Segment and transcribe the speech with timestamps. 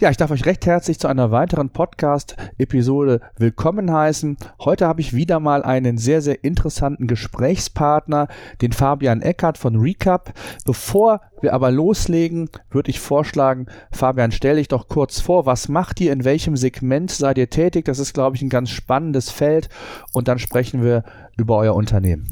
[0.00, 4.36] Ja, ich darf euch recht herzlich zu einer weiteren Podcast-Episode willkommen heißen.
[4.58, 8.26] Heute habe ich wieder mal einen sehr, sehr interessanten Gesprächspartner,
[8.60, 10.34] den Fabian Eckert von Recap.
[10.66, 16.00] Bevor wir aber loslegen, würde ich vorschlagen, Fabian, stell dich doch kurz vor, was macht
[16.00, 17.84] ihr, in welchem Segment seid ihr tätig?
[17.84, 19.68] Das ist, glaube ich, ein ganz spannendes Feld
[20.12, 21.04] und dann sprechen wir
[21.36, 22.28] über euer Unternehmen.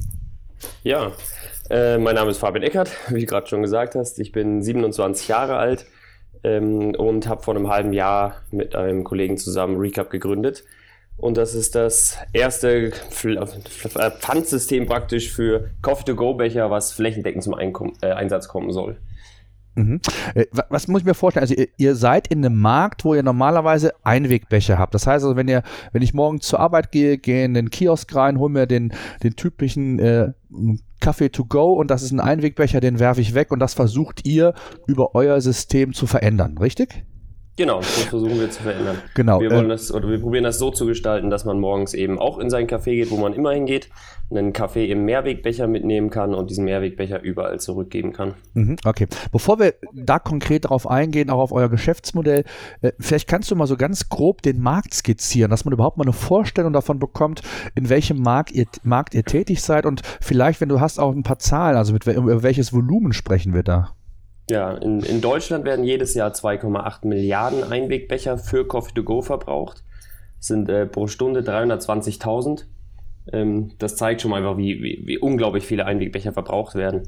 [0.82, 1.12] Ja,
[1.70, 4.18] äh, mein Name ist Fabian Eckert, wie du gerade schon gesagt hast.
[4.18, 5.86] Ich bin 27 Jahre alt
[6.44, 10.64] ähm, und habe vor einem halben Jahr mit einem Kollegen zusammen Recap gegründet.
[11.16, 18.48] Und das ist das erste Pfandsystem praktisch für Coffee-to-Go-Becher, was flächendeckend zum Einkom äh, Einsatz
[18.48, 18.96] kommen soll.
[19.74, 20.00] Mhm.
[20.34, 21.42] Äh, was muss ich mir vorstellen?
[21.42, 24.94] Also ihr, ihr, seid in einem Markt, wo ihr normalerweise Einwegbecher habt.
[24.94, 28.14] Das heißt also, wenn ihr, wenn ich morgen zur Arbeit gehe, gehe in den Kiosk
[28.14, 30.32] rein, hole mir den, den typischen äh,
[31.00, 34.26] Kaffee to go und das ist ein Einwegbecher, den werfe ich weg und das versucht
[34.26, 34.54] ihr
[34.86, 37.04] über euer System zu verändern, richtig?
[37.56, 38.96] Genau, das versuchen wir zu verändern.
[39.14, 39.38] Genau.
[39.38, 42.18] Wir wollen äh, das oder wir probieren das so zu gestalten, dass man morgens eben
[42.18, 43.90] auch in seinen Kaffee geht, wo man immer hingeht,
[44.30, 48.34] einen Kaffee im Mehrwegbecher mitnehmen kann und diesen Mehrwegbecher überall zurückgeben kann.
[48.54, 49.06] Mhm, okay.
[49.32, 52.44] Bevor wir da konkret darauf eingehen, auch auf euer Geschäftsmodell,
[52.80, 56.04] äh, vielleicht kannst du mal so ganz grob den Markt skizzieren, dass man überhaupt mal
[56.04, 57.42] eine Vorstellung davon bekommt,
[57.74, 61.22] in welchem Markt ihr, Markt ihr tätig seid und vielleicht, wenn du hast, auch ein
[61.22, 63.94] paar Zahlen, also mit, über welches Volumen sprechen wir da?
[64.50, 69.84] Ja, in, in Deutschland werden jedes Jahr 2,8 Milliarden Einwegbecher für Coffee to Go verbraucht.
[70.38, 72.64] Das sind äh, pro Stunde 320.000.
[73.32, 77.04] Ähm, das zeigt schon mal einfach, wie, wie, wie unglaublich viele Einwegbecher verbraucht werden.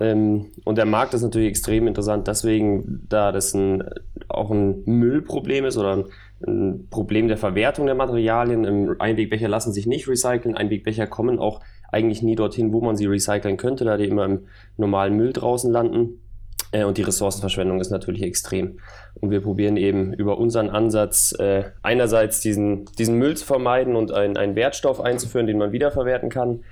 [0.00, 3.84] Ähm, und der Markt ist natürlich extrem interessant, deswegen, da das ein,
[4.28, 6.04] auch ein Müllproblem ist oder ein,
[6.46, 8.96] ein Problem der Verwertung der Materialien.
[8.98, 10.56] Einwegbecher lassen sich nicht recyceln.
[10.56, 11.60] Einwegbecher kommen auch
[11.92, 14.46] eigentlich nie dorthin, wo man sie recyceln könnte, da die immer im
[14.76, 16.20] normalen Müll draußen landen.
[16.74, 18.78] Äh, und die Ressourcenverschwendung ist natürlich extrem.
[19.20, 24.12] Und wir probieren eben über unseren Ansatz äh, einerseits diesen, diesen Müll zu vermeiden und
[24.12, 26.64] ein, einen Wertstoff einzuführen, den man wiederverwerten kann.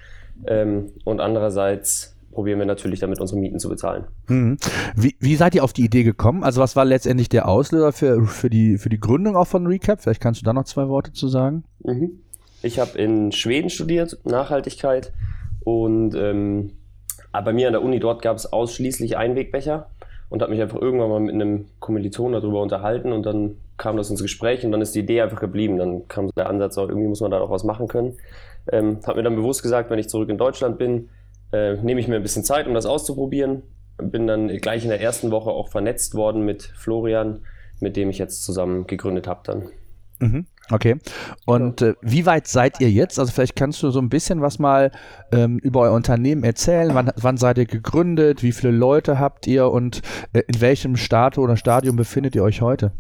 [0.47, 4.07] Ähm, und andererseits probieren wir natürlich damit unsere Mieten zu bezahlen.
[4.27, 4.57] Mhm.
[4.97, 6.43] Wie, wie seid ihr auf die Idee gekommen?
[6.43, 10.03] Also was war letztendlich der Auslöser für, für, die, für die Gründung auch von Recap?
[10.03, 11.65] Vielleicht kannst du da noch zwei Worte zu sagen.
[11.85, 12.23] Mhm.
[12.63, 15.13] Ich habe in Schweden studiert, Nachhaltigkeit.
[15.65, 16.73] Und ähm,
[17.41, 19.87] bei mir an der Uni dort gab es ausschließlich Einwegbecher
[20.29, 24.11] und habe mich einfach irgendwann mal mit einem Kommiliton darüber unterhalten und dann kam das
[24.11, 25.77] ins Gespräch und dann ist die Idee einfach geblieben.
[25.77, 28.17] Dann kam der Ansatz, oh, irgendwie muss man da doch was machen können.
[28.71, 31.09] Ähm, habe mir dann bewusst gesagt, wenn ich zurück in Deutschland bin,
[31.53, 33.63] äh, nehme ich mir ein bisschen Zeit, um das auszuprobieren.
[33.99, 37.41] Bin dann gleich in der ersten Woche auch vernetzt worden mit Florian,
[37.81, 39.69] mit dem ich jetzt zusammen gegründet habe dann.
[40.21, 40.47] Mhm.
[40.73, 40.97] Okay.
[41.45, 43.19] Und äh, wie weit seid ihr jetzt?
[43.19, 44.91] Also vielleicht kannst du so ein bisschen was mal
[45.31, 46.95] ähm, über euer Unternehmen erzählen.
[46.95, 48.43] Wann, wann, seid ihr gegründet?
[48.43, 50.01] Wie viele Leute habt ihr und
[50.33, 52.93] äh, in welchem Status oder Stadium befindet ihr euch heute?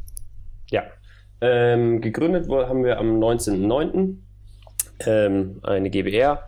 [0.70, 0.82] Ja,
[1.40, 4.16] ähm, gegründet haben wir am 19.09.
[5.06, 6.46] Ähm, eine GBR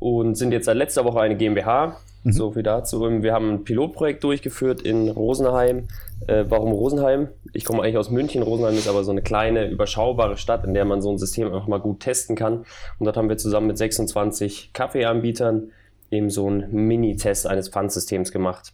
[0.00, 1.96] und sind jetzt seit letzter Woche eine GmbH.
[2.22, 2.32] Mhm.
[2.32, 3.00] So viel dazu.
[3.22, 5.88] Wir haben ein Pilotprojekt durchgeführt in Rosenheim.
[6.26, 7.28] Äh, warum Rosenheim?
[7.52, 8.42] Ich komme eigentlich aus München.
[8.42, 11.66] Rosenheim ist aber so eine kleine, überschaubare Stadt, in der man so ein System einfach
[11.66, 12.64] mal gut testen kann.
[12.98, 15.70] Und dort haben wir zusammen mit 26 Kaffeeanbietern
[16.10, 18.72] eben so einen Mini-Test eines Pfandsystems gemacht.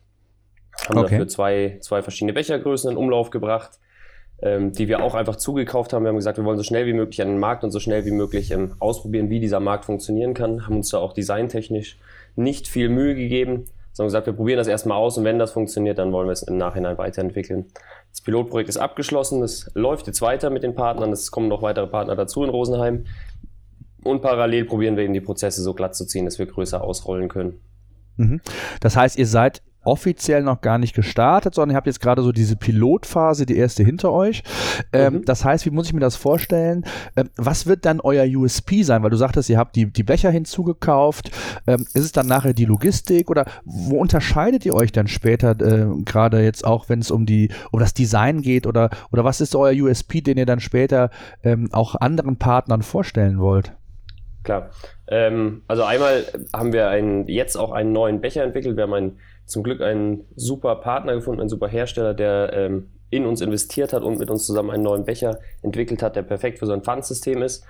[0.89, 1.11] Haben okay.
[1.11, 3.79] dafür zwei, zwei verschiedene Bechergrößen in Umlauf gebracht,
[4.43, 6.05] ähm, die wir auch einfach zugekauft haben.
[6.05, 8.05] Wir haben gesagt, wir wollen so schnell wie möglich an den Markt und so schnell
[8.07, 10.67] wie möglich ähm, ausprobieren, wie dieser Markt funktionieren kann.
[10.67, 11.99] Haben uns da auch designtechnisch
[12.37, 15.99] nicht viel Mühe gegeben, sondern gesagt, wir probieren das erstmal aus und wenn das funktioniert,
[15.99, 17.67] dann wollen wir es im Nachhinein weiterentwickeln.
[18.11, 21.87] Das Pilotprojekt ist abgeschlossen, es läuft jetzt weiter mit den Partnern, es kommen noch weitere
[21.87, 23.07] Partner dazu in Rosenheim
[24.05, 27.29] und parallel probieren wir eben die Prozesse so glatt zu ziehen, dass wir größer ausrollen
[27.29, 27.61] können.
[28.17, 28.41] Mhm.
[28.81, 32.33] Das heißt, ihr seid offiziell noch gar nicht gestartet, sondern ihr habt jetzt gerade so
[32.33, 34.43] diese Pilotphase, die erste hinter euch.
[34.93, 35.25] Ähm, mhm.
[35.25, 36.85] Das heißt, wie muss ich mir das vorstellen?
[37.17, 39.03] Ähm, was wird dann euer USP sein?
[39.03, 41.31] Weil du sagtest, ihr habt die, die Becher hinzugekauft.
[41.67, 45.87] Ähm, ist es dann nachher die Logistik oder wo unterscheidet ihr euch dann später, äh,
[46.05, 49.55] gerade jetzt auch, wenn es um die, um das Design geht oder, oder was ist
[49.55, 51.11] euer USP, den ihr dann später
[51.43, 53.73] ähm, auch anderen Partnern vorstellen wollt?
[54.47, 54.71] Klar.
[55.09, 58.77] Ähm, also einmal haben wir einen, jetzt auch einen neuen Becher entwickelt.
[58.77, 63.27] Wir haben einen zum Glück einen super Partner gefunden, einen super Hersteller, der ähm, in
[63.27, 66.67] uns investiert hat und mit uns zusammen einen neuen Becher entwickelt hat, der perfekt für
[66.67, 67.65] so ein Pfandsystem ist.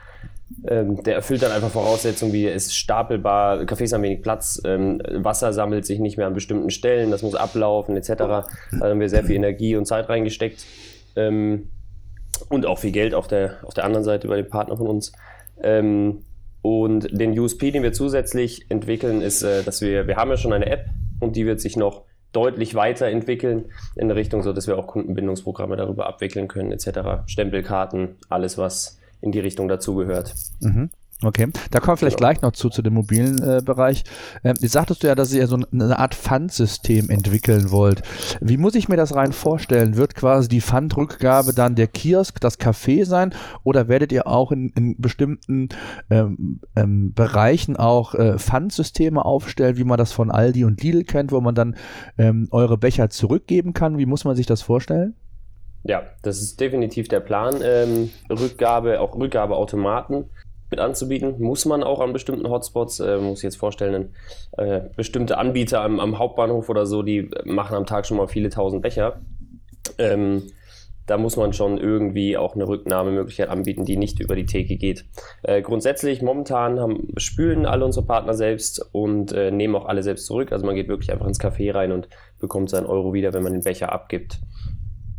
[0.68, 5.00] Ähm, der erfüllt dann einfach Voraussetzungen wie es ist stapelbar, Kaffees haben wenig Platz, ähm,
[5.10, 8.12] Wasser sammelt sich nicht mehr an bestimmten Stellen, das muss ablaufen etc.
[8.16, 8.46] Da
[8.80, 10.62] haben wir sehr viel Energie und Zeit reingesteckt.
[11.16, 11.70] Ähm,
[12.50, 15.12] und auch viel Geld auf der, auf der anderen Seite bei dem Partner von uns.
[16.66, 20.52] Und den USP, den wir zusätzlich entwickeln, ist, äh, dass wir, wir haben ja schon
[20.52, 20.86] eine App
[21.20, 22.02] und die wird sich noch
[22.32, 27.22] deutlich weiterentwickeln in der Richtung, so dass wir auch Kundenbindungsprogramme darüber abwickeln können, etc.
[27.26, 30.34] Stempelkarten, alles, was in die Richtung dazugehört.
[30.58, 30.90] Mhm.
[31.22, 32.28] Okay, da kommen wir vielleicht genau.
[32.28, 34.04] gleich noch zu, zu dem mobilen äh, Bereich.
[34.44, 38.02] Ähm, jetzt sagtest du ja, dass ihr so eine Art Pfandsystem entwickeln wollt.
[38.42, 39.96] Wie muss ich mir das rein vorstellen?
[39.96, 43.34] Wird quasi die Pfandrückgabe dann der Kiosk, das Café sein?
[43.64, 45.70] Oder werdet ihr auch in, in bestimmten
[46.10, 51.32] ähm, ähm, Bereichen auch äh, Pfandsysteme aufstellen, wie man das von Aldi und Lidl kennt,
[51.32, 51.76] wo man dann
[52.18, 53.96] ähm, eure Becher zurückgeben kann?
[53.96, 55.14] Wie muss man sich das vorstellen?
[55.82, 57.54] Ja, das ist definitiv der Plan.
[57.62, 60.26] Ähm, Rückgabe, auch Rückgabeautomaten
[60.70, 61.40] mit anzubieten.
[61.40, 64.14] Muss man auch an bestimmten Hotspots, äh, muss ich jetzt vorstellen,
[64.56, 68.50] äh, bestimmte Anbieter am, am, Hauptbahnhof oder so, die machen am Tag schon mal viele
[68.50, 69.20] tausend Becher.
[69.98, 70.42] Ähm,
[71.06, 75.04] da muss man schon irgendwie auch eine Rücknahmemöglichkeit anbieten, die nicht über die Theke geht.
[75.42, 80.26] Äh, grundsätzlich, momentan haben, spülen alle unsere Partner selbst und äh, nehmen auch alle selbst
[80.26, 80.50] zurück.
[80.50, 82.08] Also man geht wirklich einfach ins Café rein und
[82.40, 84.40] bekommt seinen Euro wieder, wenn man den Becher abgibt.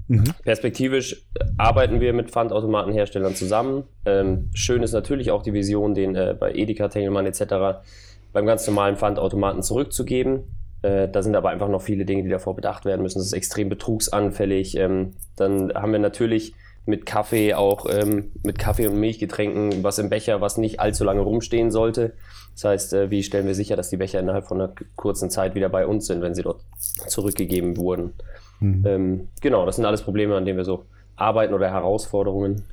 [0.08, 0.34] Mhm.
[0.44, 1.26] Perspektivisch
[1.58, 3.84] arbeiten wir mit Pfandautomatenherstellern zusammen.
[4.06, 7.82] Ähm, schön ist natürlich auch die Vision, den äh, bei Edeka, Tengelmann etc.
[8.32, 10.44] beim ganz normalen Pfandautomaten zurückzugeben.
[10.82, 13.20] Äh, da sind aber einfach noch viele Dinge, die davor bedacht werden müssen.
[13.20, 14.78] Das ist extrem betrugsanfällig.
[14.78, 16.54] Ähm, dann haben wir natürlich
[16.86, 21.20] mit Kaffee auch ähm, mit Kaffee und Milchgetränken was im Becher, was nicht allzu lange
[21.20, 22.14] rumstehen sollte.
[22.54, 25.54] Das heißt, äh, wie stellen wir sicher, dass die Becher innerhalb von einer kurzen Zeit
[25.54, 26.62] wieder bei uns sind, wenn sie dort
[27.08, 28.14] zurückgegeben wurden?
[28.60, 28.86] Mhm.
[28.86, 32.64] Ähm, genau, das sind alles Probleme, an denen wir so arbeiten oder Herausforderungen.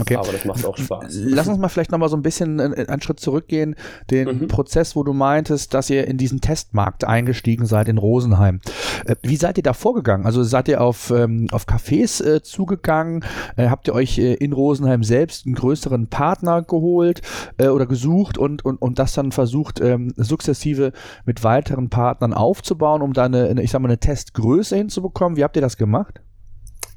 [0.00, 0.16] Okay.
[0.16, 1.06] Aber das macht auch Spaß.
[1.10, 3.76] Lass uns mal vielleicht nochmal so ein bisschen einen Schritt zurückgehen.
[4.10, 4.48] Den mhm.
[4.48, 8.60] Prozess, wo du meintest, dass ihr in diesen Testmarkt eingestiegen seid in Rosenheim.
[9.06, 10.26] Äh, wie seid ihr da vorgegangen?
[10.26, 13.24] Also seid ihr auf, ähm, auf Cafés äh, zugegangen?
[13.56, 17.22] Äh, habt ihr euch äh, in Rosenheim selbst einen größeren Partner geholt
[17.56, 20.92] äh, oder gesucht und, und, und das dann versucht, ähm, sukzessive
[21.24, 25.36] mit weiteren Partnern aufzubauen, um da eine, ich sag mal, eine Testgröße hinzubekommen?
[25.36, 26.20] Wie habt ihr das gemacht?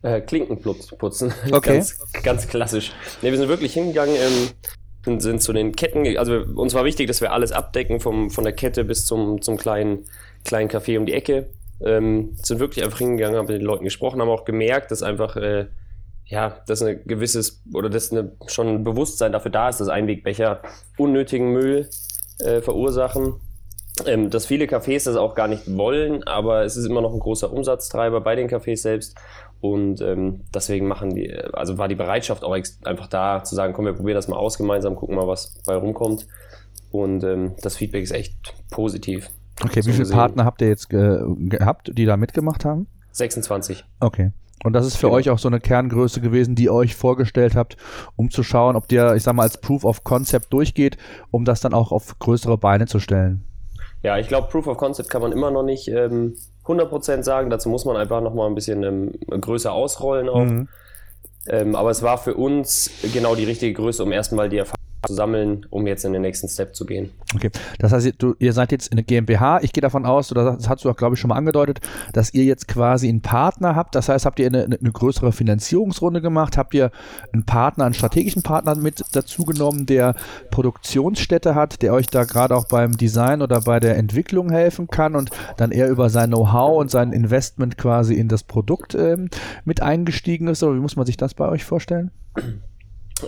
[0.02, 1.34] Äh, Klinken putzen.
[1.52, 1.74] Okay.
[1.74, 2.92] ganz, ganz klassisch.
[3.22, 7.22] Ne, wir sind wirklich hingegangen, ähm, sind zu den Ketten, also uns war wichtig, dass
[7.22, 10.06] wir alles abdecken, vom, von der Kette bis zum, zum kleinen,
[10.46, 11.50] kleinen Café um die Ecke.
[11.82, 15.36] Ähm, sind wirklich einfach hingegangen, haben mit den Leuten gesprochen, haben auch gemerkt, dass einfach,
[15.38, 15.68] äh,
[16.26, 20.62] ja, dass ein gewisses, oder dass eine, schon ein Bewusstsein dafür da ist, dass Einwegbecher
[20.98, 21.90] unnötigen Müll
[22.40, 23.36] äh, verursachen.
[24.06, 27.20] Ähm, dass viele Cafés das auch gar nicht wollen, aber es ist immer noch ein
[27.20, 29.18] großer Umsatztreiber bei den Cafés selbst.
[29.62, 33.86] Und ähm, deswegen machen die, also war die Bereitschaft auch einfach da, zu sagen, komm,
[33.86, 36.28] wir probieren das mal aus gemeinsam, gucken mal, was bei rumkommt.
[36.92, 39.30] Und ähm, das Feedback ist echt positiv.
[39.62, 40.16] Okay, so wie viele gesehen.
[40.18, 42.88] Partner habt ihr jetzt ge gehabt, die da mitgemacht haben?
[43.12, 43.84] 26.
[44.00, 44.32] Okay.
[44.64, 45.18] Und das ist für genau.
[45.18, 47.78] euch auch so eine Kerngröße gewesen, die ihr euch vorgestellt habt,
[48.16, 50.98] um zu schauen, ob der, ich sag mal, als Proof of Concept durchgeht,
[51.32, 53.44] um das dann auch auf größere Beine zu stellen.
[54.02, 56.36] Ja, ich glaube, Proof of Concept kann man immer noch nicht ähm,
[56.70, 57.50] 100% sagen.
[57.50, 59.12] Dazu muss man einfach noch mal ein bisschen ähm,
[59.42, 60.46] größer ausrollen auch.
[60.46, 60.68] Mhm.
[61.48, 64.76] Ähm, aber es war für uns genau die richtige Größe, um erstmal die Erfahrung
[65.06, 67.12] zu sammeln, um jetzt in den nächsten Step zu gehen.
[67.36, 69.60] Okay, das heißt, du, ihr seid jetzt in der GmbH.
[69.62, 71.80] Ich gehe davon aus, oder das hast du auch, glaube ich, schon mal angedeutet,
[72.14, 73.96] dass ihr jetzt quasi einen Partner habt.
[73.96, 76.58] Das heißt, habt ihr eine, eine größere Finanzierungsrunde gemacht?
[76.58, 76.92] Habt ihr
[77.32, 80.16] einen Partner, einen strategischen Partner mit dazu genommen, der
[80.52, 85.16] Produktionsstätte hat, der euch da gerade auch beim Design oder bei der Entwicklung helfen kann
[85.16, 89.30] und dann eher über sein Know-how und sein Investment quasi in das Produkt ähm,
[89.66, 90.64] mit eingestiegen ist?
[90.64, 92.12] Oder wie muss man sich das bei euch vorstellen?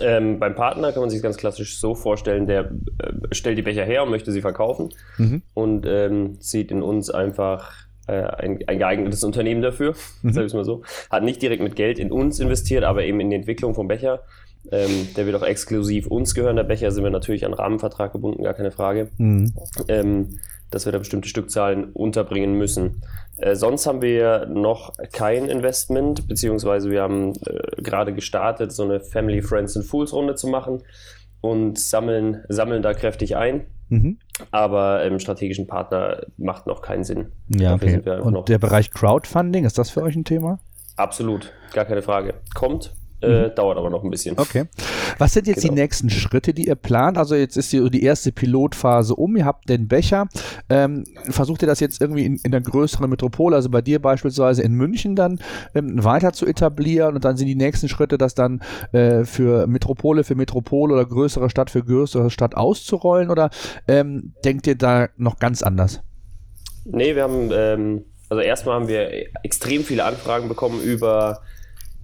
[0.00, 3.84] Ähm, beim Partner kann man sich ganz klassisch so vorstellen, der äh, stellt die Becher
[3.84, 5.42] her und möchte sie verkaufen mhm.
[5.54, 7.72] und ähm, sieht in uns einfach
[8.06, 10.32] äh, ein, ein, geeignetes Unternehmen dafür, mhm.
[10.32, 10.82] sag ich mal so.
[11.10, 14.22] Hat nicht direkt mit Geld in uns investiert, aber eben in die Entwicklung vom Becher.
[14.70, 16.56] Ähm, der wird auch exklusiv uns gehören.
[16.56, 19.10] Der Becher sind wir natürlich an Rahmenvertrag gebunden, gar keine Frage.
[19.18, 19.52] Mhm.
[19.88, 20.38] Ähm,
[20.70, 23.02] dass wir da bestimmte Stückzahlen unterbringen müssen.
[23.42, 29.00] Äh, sonst haben wir noch kein Investment, beziehungsweise wir haben äh, gerade gestartet, so eine
[29.00, 30.82] Family, Friends and Fools Runde zu machen
[31.40, 33.66] und sammeln, sammeln da kräftig ein.
[33.88, 34.18] Mhm.
[34.52, 37.32] Aber im strategischen Partner macht noch keinen Sinn.
[37.48, 38.00] Ja, okay.
[38.20, 40.60] Und der Bereich Crowdfunding, ist das für euch ein Thema?
[40.96, 42.34] Absolut, gar keine Frage.
[42.54, 43.54] Kommt, äh, mhm.
[43.54, 44.38] dauert aber noch ein bisschen.
[44.38, 44.64] Okay.
[45.18, 45.74] Was sind jetzt genau.
[45.74, 47.18] die nächsten Schritte, die ihr plant?
[47.18, 50.28] Also jetzt ist die, die erste Pilotphase um, ihr habt den Becher.
[50.68, 54.62] Ähm, versucht ihr das jetzt irgendwie in, in der größeren Metropole, also bei dir beispielsweise
[54.62, 55.38] in München dann
[55.74, 58.60] ähm, weiter zu etablieren und dann sind die nächsten Schritte, das dann
[58.92, 63.50] äh, für Metropole für Metropole oder größere Stadt für größere Stadt auszurollen oder
[63.88, 66.00] ähm, denkt ihr da noch ganz anders?
[66.84, 69.10] Nee, wir haben, ähm, also erstmal haben wir
[69.44, 71.40] extrem viele Anfragen bekommen über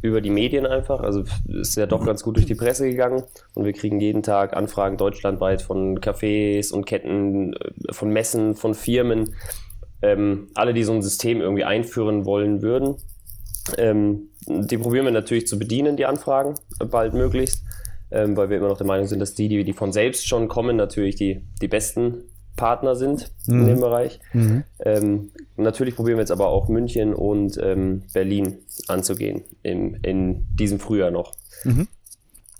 [0.02, 1.00] über die Medien einfach.
[1.00, 3.24] Also ist ja doch ganz gut durch die Presse gegangen
[3.54, 8.74] und wir kriegen jeden Tag Anfragen deutschlandweit von Cafés und Ketten, äh, von Messen, von
[8.74, 9.34] Firmen,
[10.02, 12.96] ähm, alle, die so ein System irgendwie einführen wollen würden.
[13.76, 16.54] Ähm, die probieren wir natürlich zu bedienen, die Anfragen,
[16.90, 17.64] bald möglichst,
[18.10, 20.48] ähm, weil wir immer noch der Meinung sind, dass die, die, die von selbst schon
[20.48, 22.24] kommen, natürlich die, die besten
[22.56, 23.60] Partner sind mhm.
[23.60, 24.20] in dem Bereich.
[24.32, 24.64] Mhm.
[24.80, 30.80] Ähm, natürlich probieren wir jetzt aber auch München und ähm, Berlin anzugehen im, in diesem
[30.80, 31.34] Frühjahr noch.
[31.64, 31.88] Mhm.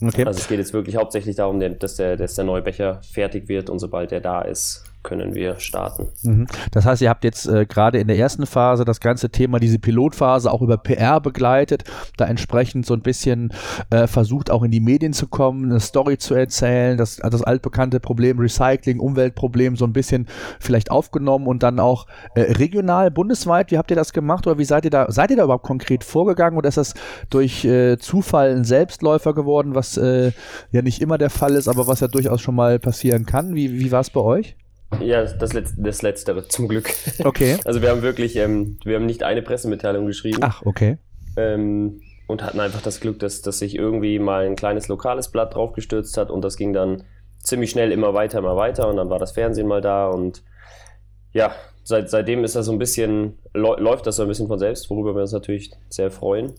[0.00, 0.25] Okay.
[0.25, 3.69] Also es geht jetzt wirklich hauptsächlich darum, dass der, dass der neue Becher fertig wird
[3.69, 6.09] und sobald der da ist, können wir starten.
[6.23, 6.47] Mhm.
[6.73, 9.78] Das heißt, ihr habt jetzt äh, gerade in der ersten Phase das ganze Thema, diese
[9.78, 11.85] Pilotphase auch über PR begleitet,
[12.17, 13.52] da entsprechend so ein bisschen
[13.90, 18.00] äh, versucht auch in die Medien zu kommen, eine Story zu erzählen, das, das altbekannte
[18.00, 20.26] Problem Recycling, Umweltproblem so ein bisschen
[20.61, 24.64] vielleicht aufgenommen und dann auch äh, regional, bundesweit, wie habt ihr das gemacht oder wie
[24.64, 26.95] seid ihr da, seid ihr da überhaupt konkret vorgegangen oder ist das
[27.31, 30.33] durch äh, Zufall ein Selbstläufer geworden, was äh,
[30.73, 33.55] ja nicht immer der Fall ist, aber was ja durchaus schon mal passieren kann?
[33.55, 34.57] Wie, wie war es bei euch?
[35.00, 36.90] Ja, das, Letz das Letztere, zum Glück.
[37.25, 37.59] Okay.
[37.64, 40.38] Also wir haben wirklich, ähm, wir haben nicht eine Pressemitteilung geschrieben.
[40.42, 40.99] Ach, okay.
[41.37, 45.54] Ähm, und hatten einfach das Glück, dass, dass sich irgendwie mal ein kleines lokales Blatt
[45.54, 47.04] draufgestürzt hat und das ging dann
[47.38, 50.42] ziemlich schnell immer weiter, immer weiter und dann war das Fernsehen mal da und
[51.33, 51.52] ja,
[51.85, 55.14] seit, seitdem ist das so ein bisschen, läuft das so ein bisschen von selbst, worüber
[55.14, 56.54] wir uns natürlich sehr freuen.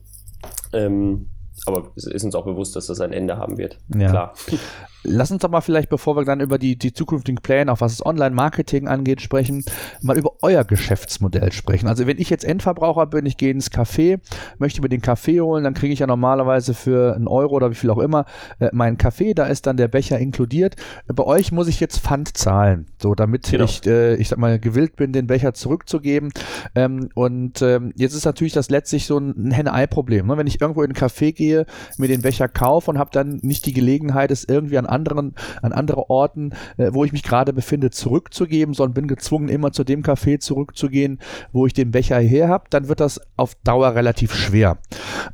[0.73, 1.27] Ähm,
[1.65, 3.77] aber es ist uns auch bewusst, dass das ein Ende haben wird.
[3.95, 4.09] Ja.
[4.09, 4.33] Klar.
[5.03, 7.97] Lass uns doch mal vielleicht, bevor wir dann über die, die zukünftigen Pläne, auch was
[7.97, 9.63] das Online-Marketing angeht, sprechen,
[10.01, 11.87] mal über euer Geschäftsmodell sprechen.
[11.87, 14.19] Also wenn ich jetzt Endverbraucher bin, ich gehe ins Café,
[14.57, 17.75] möchte mir den Kaffee holen, dann kriege ich ja normalerweise für einen Euro oder wie
[17.75, 18.25] viel auch immer
[18.59, 20.75] äh, meinen Kaffee, da ist dann der Becher inkludiert.
[21.07, 23.63] Bei euch muss ich jetzt Pfand zahlen, so damit genau.
[23.63, 26.31] ich, äh, ich sag mal, gewillt bin, den Becher zurückzugeben.
[26.75, 30.27] Ähm, und ähm, jetzt ist natürlich das letztlich so ein Henne-Ei-Problem.
[30.27, 30.37] Ne?
[30.37, 31.65] Wenn ich irgendwo in einen Café gehe,
[31.97, 35.71] mir den Becher kaufe und habe dann nicht die Gelegenheit, es irgendwie an anderen, an
[35.71, 40.03] andere Orten, äh, wo ich mich gerade befinde, zurückzugeben, sondern bin gezwungen, immer zu dem
[40.03, 41.19] Café zurückzugehen,
[41.51, 44.77] wo ich den Becher her habe, dann wird das auf Dauer relativ schwer.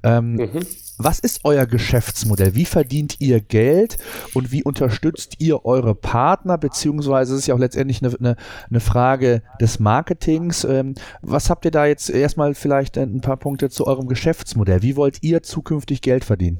[0.03, 0.65] Ähm, mhm.
[0.97, 2.55] Was ist euer Geschäftsmodell?
[2.55, 3.97] Wie verdient ihr Geld
[4.33, 6.57] und wie unterstützt ihr eure Partner?
[6.57, 8.35] Beziehungsweise es ist ja auch letztendlich eine, eine,
[8.69, 10.63] eine Frage des Marketings.
[10.63, 14.83] Ähm, was habt ihr da jetzt erstmal vielleicht ein paar Punkte zu eurem Geschäftsmodell?
[14.83, 16.59] Wie wollt ihr zukünftig Geld verdienen?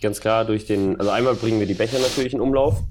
[0.00, 2.82] Ganz klar durch den, also einmal bringen wir die Becher natürlich in Umlauf.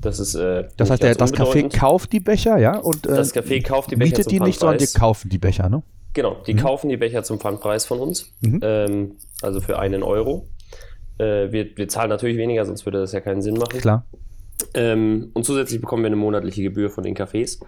[0.00, 0.34] Das ist.
[0.34, 2.78] Äh, das heißt, der, das Café kauft die Becher, ja?
[2.78, 4.16] Und, äh, das Café kauft die Becher.
[4.16, 5.82] Bietet die nicht, sondern die kaufen die Becher, ne?
[6.14, 6.58] Genau, die mhm.
[6.58, 8.32] kaufen die Becher zum Pfandpreis von uns.
[8.40, 8.60] Mhm.
[8.62, 9.12] Ähm,
[9.42, 10.48] also für einen Euro.
[11.18, 13.80] Äh, wir, wir zahlen natürlich weniger, sonst würde das ja keinen Sinn machen.
[13.80, 14.04] Klar.
[14.74, 17.60] Ähm, und zusätzlich bekommen wir eine monatliche Gebühr von den Cafés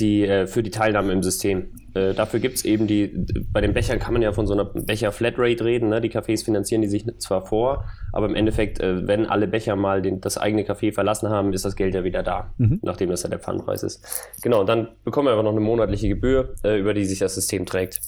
[0.00, 1.70] die, äh, für die Teilnahme im System.
[1.94, 4.64] Äh, dafür gibt es eben die, bei den Bechern kann man ja von so einer
[4.64, 5.88] Becher-Flatrate reden.
[5.88, 6.00] Ne?
[6.00, 10.02] Die Cafés finanzieren die sich zwar vor, aber im Endeffekt, äh, wenn alle Becher mal
[10.02, 12.80] den, das eigene Café verlassen haben, ist das Geld ja wieder da, mhm.
[12.82, 14.04] nachdem das ja der Pfandpreis ist.
[14.42, 17.66] Genau, dann bekommen wir einfach noch eine monatliche Gebühr, äh, über die sich das System
[17.66, 18.00] trägt.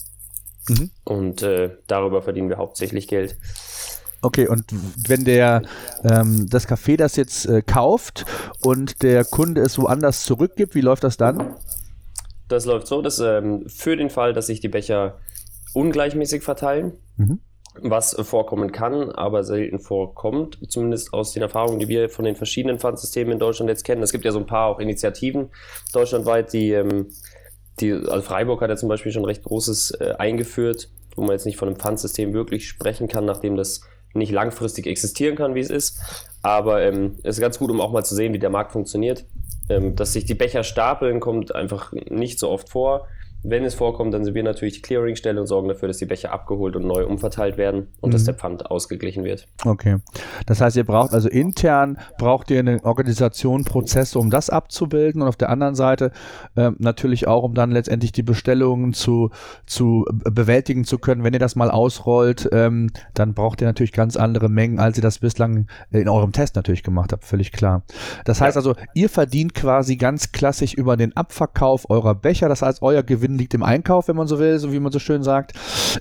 [0.69, 0.89] Mhm.
[1.03, 3.37] Und äh, darüber verdienen wir hauptsächlich Geld.
[4.21, 4.63] Okay, und
[5.05, 5.63] wenn der
[6.05, 8.25] ähm, das Café das jetzt äh, kauft
[8.61, 11.55] und der Kunde es woanders zurückgibt, wie läuft das dann?
[12.47, 15.19] Das läuft so, dass ähm, für den Fall, dass sich die Becher
[15.73, 17.39] ungleichmäßig verteilen, mhm.
[17.81, 22.79] was vorkommen kann, aber selten vorkommt, zumindest aus den Erfahrungen, die wir von den verschiedenen
[22.79, 24.03] Pfandsystemen in Deutschland jetzt kennen.
[24.03, 25.49] Es gibt ja so ein paar auch Initiativen
[25.93, 27.07] deutschlandweit, die, ähm,
[27.79, 31.45] die also Freiburg hat ja zum Beispiel schon recht Großes äh, eingeführt, wo man jetzt
[31.45, 33.81] nicht von einem Pfandsystem wirklich sprechen kann, nachdem das
[34.13, 35.99] nicht langfristig existieren kann, wie es ist.
[36.41, 39.25] Aber ähm, es ist ganz gut, um auch mal zu sehen, wie der Markt funktioniert.
[39.73, 43.07] Ähm, dass sich die Becher stapeln, kommt einfach nicht so oft vor.
[43.43, 46.31] Wenn es vorkommt, dann sind wir natürlich die Clearingstelle und sorgen dafür, dass die Becher
[46.31, 48.13] abgeholt und neu umverteilt werden und mhm.
[48.13, 49.47] dass der Pfand ausgeglichen wird.
[49.65, 49.97] Okay.
[50.45, 55.27] Das heißt, ihr braucht also intern braucht ihr eine Organisation, Prozesse, um das abzubilden und
[55.27, 56.11] auf der anderen Seite
[56.55, 59.29] äh, natürlich auch, um dann letztendlich die Bestellungen zu,
[59.65, 61.23] zu bewältigen zu können.
[61.23, 65.03] Wenn ihr das mal ausrollt, ähm, dann braucht ihr natürlich ganz andere Mengen, als ihr
[65.03, 67.83] das bislang in eurem Test natürlich gemacht habt, völlig klar.
[68.25, 68.59] Das heißt ja.
[68.59, 72.49] also, ihr verdient quasi ganz klassisch über den Abverkauf eurer Becher.
[72.49, 74.91] Das heißt, euer Gewinn Gewinn liegt im Einkauf, wenn man so will, so wie man
[74.91, 75.53] so schön sagt.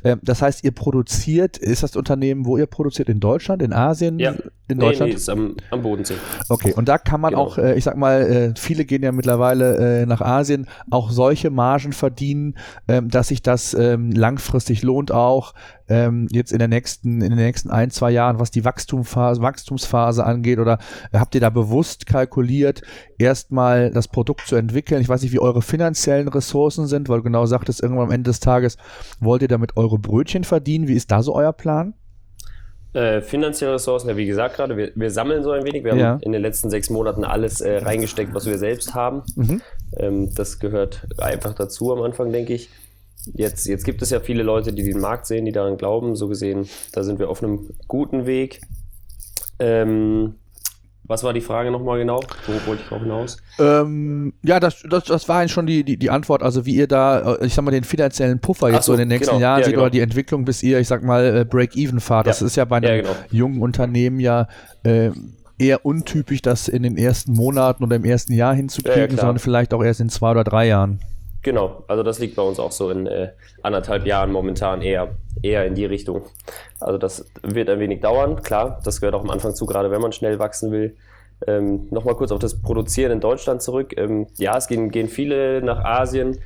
[0.05, 3.09] Ähm, das heißt, ihr produziert, ist das Unternehmen, wo ihr produziert?
[3.09, 4.19] In Deutschland, in Asien?
[4.19, 4.35] Ja.
[4.69, 5.11] In Deutschland?
[5.11, 6.15] Nee, ist am, am Bodensee.
[6.49, 7.43] Okay, und da kann man genau.
[7.43, 11.51] auch, äh, ich sag mal, äh, viele gehen ja mittlerweile äh, nach Asien, auch solche
[11.51, 12.57] Margen verdienen,
[12.89, 15.53] ähm, dass sich das ähm, langfristig lohnt auch,
[15.89, 20.25] ähm, jetzt in der nächsten, in den nächsten ein, zwei Jahren, was die Wachstumsphase, Wachstumsphase
[20.25, 20.59] angeht?
[20.59, 20.79] Oder
[21.13, 22.83] habt ihr da bewusst kalkuliert,
[23.19, 25.01] erstmal das Produkt zu entwickeln?
[25.01, 28.31] Ich weiß nicht, wie eure finanziellen Ressourcen sind, weil du genau sagtest, irgendwann am Ende
[28.31, 28.77] des Tages
[29.21, 30.89] wollt ihr damit eure Brötchen verdienen.
[30.89, 31.95] Wie ist da so euer Plan?
[32.95, 35.83] Äh, finanzielle Ressourcen, ja, wie gesagt gerade, wir, wir sammeln so ein wenig.
[35.83, 36.07] Wir ja.
[36.09, 39.23] haben in den letzten sechs Monaten alles äh, reingesteckt, was wir selbst haben.
[39.35, 39.63] Mhm.
[39.97, 42.69] Ähm, das gehört einfach dazu am Anfang, denke ich.
[43.35, 46.17] Jetzt, jetzt gibt es ja viele Leute, die den Markt sehen, die daran glauben.
[46.17, 48.61] So gesehen, da sind wir auf einem guten Weg.
[49.59, 50.35] Ähm,
[51.05, 52.21] was war die Frage nochmal genau?
[52.47, 53.37] Wo wollte ich auch hinaus?
[53.59, 56.43] Ähm, ja, das, das, das war eigentlich schon die, die, die Antwort.
[56.43, 59.01] Also wie ihr da, äh, ich sag mal, den finanziellen Puffer jetzt so, so in
[59.01, 59.83] den nächsten genau, Jahren ja, seht genau.
[59.85, 62.27] oder die Entwicklung, bis ihr, ich sag mal, äh, Break-Even fahrt.
[62.27, 62.47] Das ja.
[62.47, 63.15] ist ja bei einem ja, genau.
[63.31, 64.49] jungen Unternehmen ja
[64.85, 65.11] äh,
[65.59, 69.83] eher untypisch, das in den ersten Monaten oder im ersten Jahr hinzukriegen, sondern vielleicht auch
[69.83, 71.01] erst in zwei oder drei Jahren.
[71.43, 73.33] Genau, also das liegt bei uns auch so in äh,
[73.63, 76.23] anderthalb Jahren momentan eher, eher in die Richtung.
[76.79, 80.01] Also das wird ein wenig dauern, klar, das gehört auch am Anfang zu, gerade wenn
[80.01, 80.97] man schnell wachsen will.
[81.47, 83.95] Ähm, Nochmal kurz auf das Produzieren in Deutschland zurück.
[83.97, 86.39] Ähm, ja, es gehen, gehen viele nach Asien.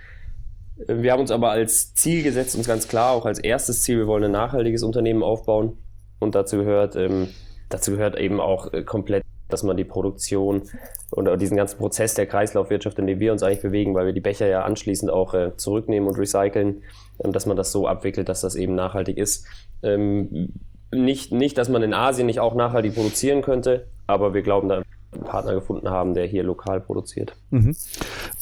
[0.88, 3.98] Ähm, wir haben uns aber als Ziel gesetzt, uns ganz klar auch als erstes Ziel,
[3.98, 5.76] wir wollen ein nachhaltiges Unternehmen aufbauen.
[6.18, 7.28] Und dazu gehört, ähm,
[7.68, 10.62] dazu gehört eben auch äh, komplett dass man die Produktion
[11.10, 14.20] oder diesen ganzen Prozess der Kreislaufwirtschaft, in dem wir uns eigentlich bewegen, weil wir die
[14.20, 16.82] Becher ja anschließend auch äh, zurücknehmen und recyceln,
[17.22, 19.46] ähm, dass man das so abwickelt, dass das eben nachhaltig ist.
[19.82, 20.52] Ähm,
[20.92, 24.82] nicht, nicht, dass man in Asien nicht auch nachhaltig produzieren könnte, aber wir glauben, da
[25.12, 27.34] einen Partner gefunden haben, der hier lokal produziert.
[27.50, 27.76] Mhm.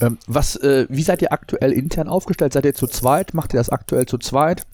[0.01, 2.53] Ähm, was, äh, wie seid ihr aktuell intern aufgestellt?
[2.53, 3.35] Seid ihr zu zweit?
[3.35, 4.67] Macht ihr das aktuell zu zweit?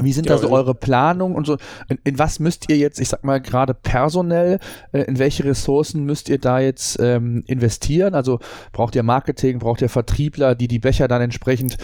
[0.00, 1.58] Wie sind ja, da so eure Planungen und so?
[1.88, 4.58] In, in, was müsst ihr jetzt, ich sag mal, gerade personell,
[4.92, 8.14] äh, in welche Ressourcen müsst ihr da jetzt ähm, investieren?
[8.14, 8.38] Also
[8.72, 11.76] braucht ihr Marketing, braucht ihr Vertriebler, die die Becher dann entsprechend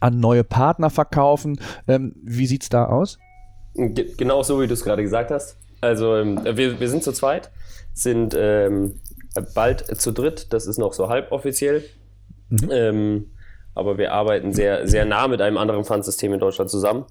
[0.00, 1.60] an neue Partner verkaufen?
[1.86, 3.18] Ähm, wie sieht's da aus?
[3.74, 5.56] Genau so, wie du es gerade gesagt hast.
[5.80, 7.50] Also ähm, wir, wir sind zu zweit,
[7.92, 9.00] sind ähm,
[9.54, 11.84] bald zu dritt, das ist noch so halboffiziell.
[12.48, 13.26] Mhm.
[13.78, 17.04] Aber wir arbeiten sehr, sehr nah mit einem anderen Pfandsystem in Deutschland zusammen.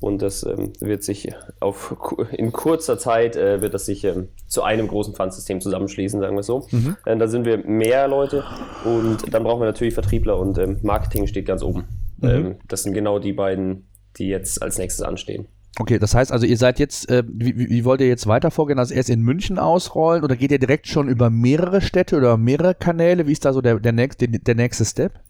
[0.00, 1.28] Und das ähm, wird sich
[1.58, 1.96] auf,
[2.32, 6.44] in kurzer Zeit äh, wird das sich ähm, zu einem großen Pfandsystem zusammenschließen, sagen wir
[6.44, 6.68] so.
[6.70, 6.96] Mhm.
[7.04, 8.44] Äh, da sind wir mehr Leute
[8.84, 11.88] und dann brauchen wir natürlich Vertriebler und ähm, Marketing steht ganz oben.
[12.18, 12.28] Mhm.
[12.28, 15.48] Ähm, das sind genau die beiden, die jetzt als nächstes anstehen.
[15.80, 18.78] Okay, das heißt also, ihr seid jetzt, äh, wie, wie, wollt ihr jetzt weiter vorgehen?
[18.78, 22.74] Also erst in München ausrollen oder geht ihr direkt schon über mehrere Städte oder mehrere
[22.74, 23.26] Kanäle?
[23.26, 25.20] Wie ist da so der, der, nächste, der nächste Step?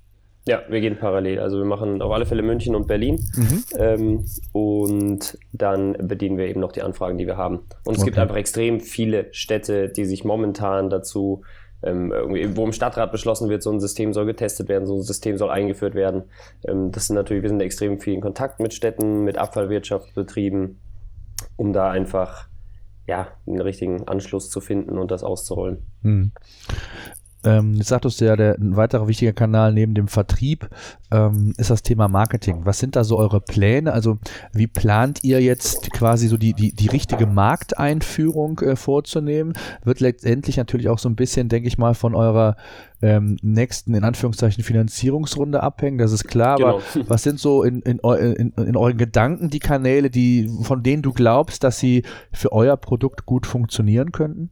[0.48, 1.40] Ja, wir gehen parallel.
[1.40, 3.64] Also wir machen auf alle Fälle München und Berlin mhm.
[3.78, 7.60] ähm, und dann bedienen wir eben noch die Anfragen, die wir haben.
[7.84, 8.06] Und es okay.
[8.06, 11.42] gibt einfach extrem viele Städte, die sich momentan dazu
[11.82, 12.12] ähm,
[12.56, 15.50] wo im Stadtrat beschlossen wird, so ein System soll getestet werden, so ein System soll
[15.50, 16.24] eingeführt werden.
[16.66, 20.78] Ähm, das sind natürlich, wir sind extrem viel in Kontakt mit Städten, mit Abfallwirtschaftsbetrieben,
[21.56, 22.48] um da einfach
[23.06, 25.86] ja, einen richtigen Anschluss zu finden und das auszurollen.
[26.02, 26.32] Hm.
[27.48, 30.68] Ähm, jetzt sagtest du ja, der, ein weiterer wichtiger Kanal neben dem Vertrieb
[31.10, 32.66] ähm, ist das Thema Marketing.
[32.66, 33.94] Was sind da so eure Pläne?
[33.94, 34.18] Also
[34.52, 39.54] wie plant ihr jetzt quasi so die, die, die richtige Markteinführung äh, vorzunehmen?
[39.82, 42.56] Wird letztendlich natürlich auch so ein bisschen, denke ich mal, von eurer
[43.00, 46.68] ähm, nächsten, in Anführungszeichen, Finanzierungsrunde abhängen, das ist klar, genau.
[46.68, 51.00] aber was sind so in, in, in, in euren Gedanken die Kanäle, die, von denen
[51.00, 54.50] du glaubst, dass sie für euer Produkt gut funktionieren könnten?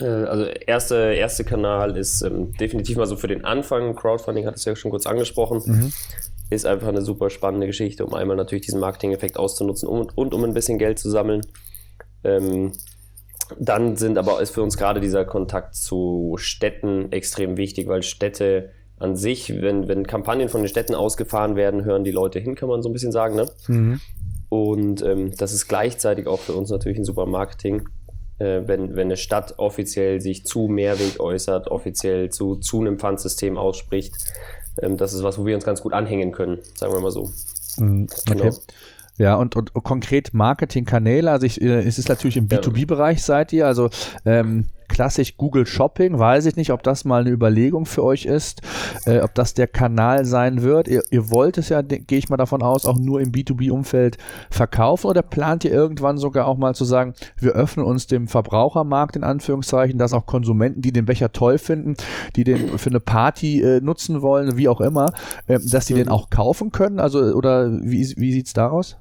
[0.00, 3.94] Äh, also erste, erste Kanal ist ähm, definitiv mal so für den Anfang.
[3.94, 5.62] Crowdfunding hat es ja schon kurz angesprochen.
[5.64, 5.92] Mhm.
[6.50, 10.44] Ist einfach eine super spannende Geschichte, um einmal natürlich diesen Marketing-Effekt auszunutzen und, und um
[10.44, 11.42] ein bisschen Geld zu sammeln.
[12.24, 12.72] Ähm,
[13.58, 18.70] dann sind aber ist für uns gerade dieser Kontakt zu Städten extrem wichtig, weil Städte
[18.98, 22.68] an sich, wenn, wenn Kampagnen von den Städten ausgefahren werden, hören die Leute hin, kann
[22.68, 23.34] man so ein bisschen sagen.
[23.34, 23.48] Ne?
[23.66, 24.00] Mhm.
[24.50, 27.88] Und ähm, das ist gleichzeitig auch für uns natürlich ein super Marketing
[28.40, 33.56] äh, wenn, wenn eine Stadt offiziell sich zu Mehrweg äußert, offiziell zu, zu einem Pfandsystem
[33.56, 34.14] ausspricht.
[34.80, 37.30] Ähm, das ist was, wo wir uns ganz gut anhängen können, sagen wir mal so.
[37.76, 38.38] Mhm, okay.
[38.38, 38.56] Genau.
[39.18, 43.66] Ja, und, und konkret Marketingkanäle, also ich, äh, es ist natürlich im B2B-Bereich seid ihr,
[43.66, 43.90] also
[44.24, 48.60] ähm, klassisch Google Shopping, weiß ich nicht, ob das mal eine Überlegung für euch ist,
[49.06, 50.88] äh, ob das der Kanal sein wird.
[50.88, 54.18] Ihr, ihr wollt es ja, gehe ich mal davon aus, auch nur im B2B-Umfeld
[54.50, 59.16] verkaufen oder plant ihr irgendwann sogar auch mal zu sagen, wir öffnen uns dem Verbrauchermarkt
[59.16, 61.94] in Anführungszeichen, dass auch Konsumenten, die den Becher toll finden,
[62.36, 65.12] die den für eine Party äh, nutzen wollen, wie auch immer,
[65.46, 65.98] äh, dass die mhm.
[65.98, 66.98] den auch kaufen können?
[66.98, 68.96] Also, oder wie, wie sieht es daraus?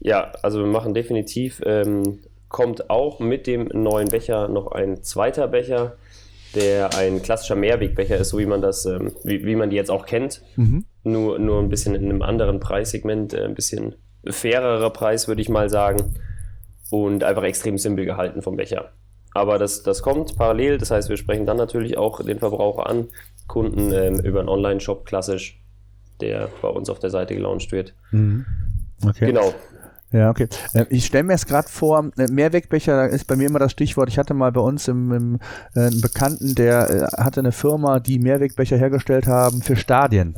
[0.00, 2.18] Ja, also wir machen definitiv ähm,
[2.54, 5.96] kommt auch mit dem neuen Becher noch ein zweiter Becher,
[6.54, 9.90] der ein klassischer Mehrwegbecher ist, so wie man das, ähm, wie, wie man die jetzt
[9.90, 10.40] auch kennt.
[10.54, 10.84] Mhm.
[11.02, 15.48] Nur, nur ein bisschen in einem anderen Preissegment, äh, ein bisschen fairerer Preis, würde ich
[15.48, 16.14] mal sagen.
[16.90, 18.92] Und einfach extrem simpel gehalten vom Becher.
[19.32, 23.08] Aber das, das kommt parallel, das heißt, wir sprechen dann natürlich auch den Verbraucher an,
[23.48, 25.60] Kunden ähm, über einen Online-Shop klassisch,
[26.20, 27.94] der bei uns auf der Seite gelauncht wird.
[28.12, 28.46] Mhm.
[29.04, 29.26] Okay.
[29.26, 29.52] Genau.
[30.14, 30.46] Ja, okay.
[30.74, 34.08] Äh, ich stelle mir es gerade vor, äh, Mehrwegbecher ist bei mir immer das Stichwort.
[34.08, 35.38] Ich hatte mal bei uns im, im
[35.74, 40.36] äh, einen Bekannten, der äh, hatte eine Firma, die Mehrwegbecher hergestellt haben für Stadien.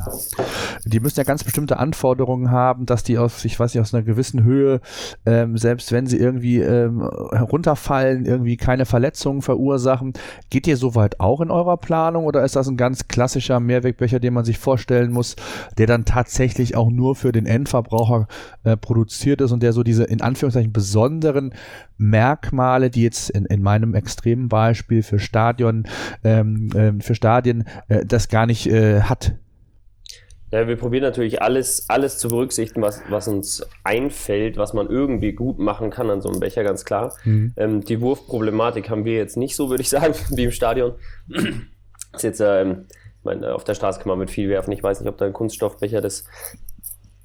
[0.86, 4.02] Die müssen ja ganz bestimmte Anforderungen haben, dass die aus, ich weiß nicht, aus einer
[4.02, 4.80] gewissen Höhe,
[5.26, 10.14] ähm, selbst wenn sie irgendwie ähm, herunterfallen, irgendwie keine Verletzungen verursachen.
[10.48, 14.32] Geht ihr soweit auch in eurer Planung oder ist das ein ganz klassischer Mehrwegbecher, den
[14.32, 15.36] man sich vorstellen muss,
[15.76, 18.26] der dann tatsächlich auch nur für den Endverbraucher
[18.64, 21.54] äh, produziert ist und der so diese in Anführungszeichen besonderen
[21.98, 25.84] Merkmale, die jetzt in, in meinem extremen Beispiel für Stadion,
[26.24, 29.34] ähm, äh, für Stadien äh, das gar nicht äh, hat.
[30.52, 35.32] Ja, wir probieren natürlich alles, alles zu berücksichtigen, was, was uns einfällt, was man irgendwie
[35.32, 37.16] gut machen kann an so einem Becher, ganz klar.
[37.24, 37.52] Mhm.
[37.56, 40.92] Ähm, die Wurfproblematik haben wir jetzt nicht so, würde ich sagen, wie im Stadion.
[42.12, 42.86] ist jetzt, ähm,
[43.26, 44.72] meine, auf der Straße kann man mit viel werfen.
[44.72, 46.24] Ich weiß nicht, ob da ein Kunststoffbecher das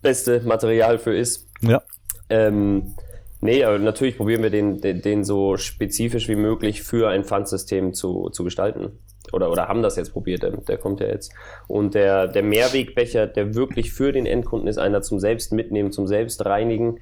[0.02, 1.48] beste Material für ist.
[1.62, 1.82] Ja.
[2.32, 2.96] Ähm,
[3.42, 7.94] nee, aber natürlich probieren wir den, den, den, so spezifisch wie möglich für ein Pfandsystem
[7.94, 9.00] zu, zu gestalten.
[9.34, 11.34] Oder, oder haben das jetzt probiert, der, der kommt ja jetzt.
[11.68, 16.08] Und der, der Mehrwegbecher, der wirklich für den Endkunden ist, einer zum Selbst mitnehmen, zum
[16.08, 17.00] Selbst reinigen.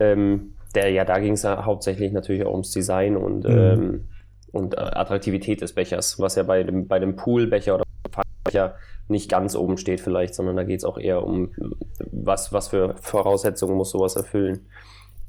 [0.00, 3.50] Ähm, der, ja, da ging es ja hauptsächlich natürlich auch ums Design und, mhm.
[3.50, 4.08] ähm,
[4.52, 8.74] und äh, Attraktivität des Bechers, was ja bei dem, bei dem Poolbecher oder Pfandbecher
[9.10, 11.50] nicht ganz oben steht vielleicht, sondern da geht es auch eher um,
[12.10, 14.66] was, was für Voraussetzungen muss sowas erfüllen,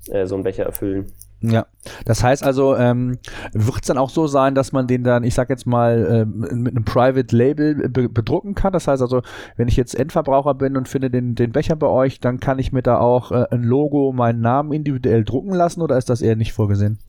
[0.10, 1.12] äh, so ein Becher erfüllen.
[1.44, 1.66] Ja,
[2.06, 3.18] das heißt also, ähm,
[3.52, 6.26] wird es dann auch so sein, dass man den dann, ich sag jetzt mal, äh,
[6.26, 8.74] mit einem Private Label be bedrucken kann?
[8.74, 9.24] Das heißt also,
[9.58, 12.72] wenn ich jetzt Endverbraucher bin und finde den, den Becher bei euch, dann kann ich
[12.72, 16.36] mir da auch äh, ein Logo, meinen Namen individuell drucken lassen oder ist das eher
[16.36, 17.00] nicht vorgesehen?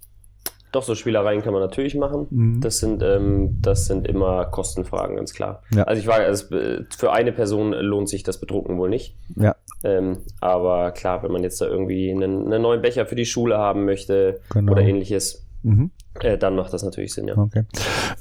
[0.72, 2.26] Doch, so Spielereien kann man natürlich machen.
[2.30, 2.60] Mhm.
[2.62, 5.62] Das, sind, ähm, das sind immer Kostenfragen, ganz klar.
[5.70, 5.84] Ja.
[5.84, 6.46] Also ich war, also
[6.96, 9.14] für eine Person lohnt sich das Bedrucken wohl nicht.
[9.36, 9.54] Ja.
[9.84, 13.58] Ähm, aber klar, wenn man jetzt da irgendwie einen, einen, neuen Becher für die Schule
[13.58, 14.72] haben möchte genau.
[14.72, 15.90] oder ähnliches, mhm.
[16.20, 17.36] Äh, dann macht das natürlich Sinn, ja.
[17.36, 17.64] Okay.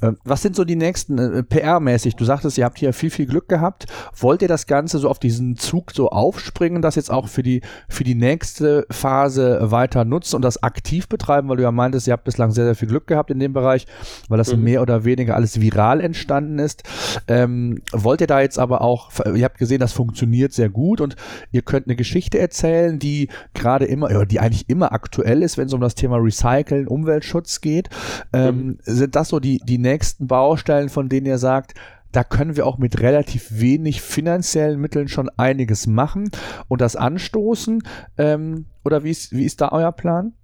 [0.00, 2.16] Äh, was sind so die nächsten, äh, PR-mäßig?
[2.16, 3.86] Du sagtest, ihr habt hier viel, viel Glück gehabt.
[4.16, 7.60] Wollt ihr das Ganze so auf diesen Zug so aufspringen, das jetzt auch für die,
[7.88, 11.48] für die nächste Phase weiter nutzen und das aktiv betreiben?
[11.48, 13.86] Weil du ja meintest, ihr habt bislang sehr, sehr viel Glück gehabt in dem Bereich,
[14.28, 14.64] weil das mhm.
[14.64, 16.84] mehr oder weniger alles viral entstanden ist.
[17.28, 21.16] Ähm, wollt ihr da jetzt aber auch, ihr habt gesehen, das funktioniert sehr gut und
[21.50, 25.66] ihr könnt eine Geschichte erzählen, die gerade immer, oder die eigentlich immer aktuell ist, wenn
[25.66, 27.88] es um das Thema Recyceln, Umweltschutz geht geht.
[28.32, 28.78] Ähm, mhm.
[28.82, 31.74] Sind das so die, die nächsten Baustellen, von denen ihr sagt,
[32.12, 36.30] da können wir auch mit relativ wenig finanziellen Mitteln schon einiges machen
[36.68, 37.82] und das anstoßen?
[38.18, 40.34] Ähm, oder wie ist, wie ist da euer Plan?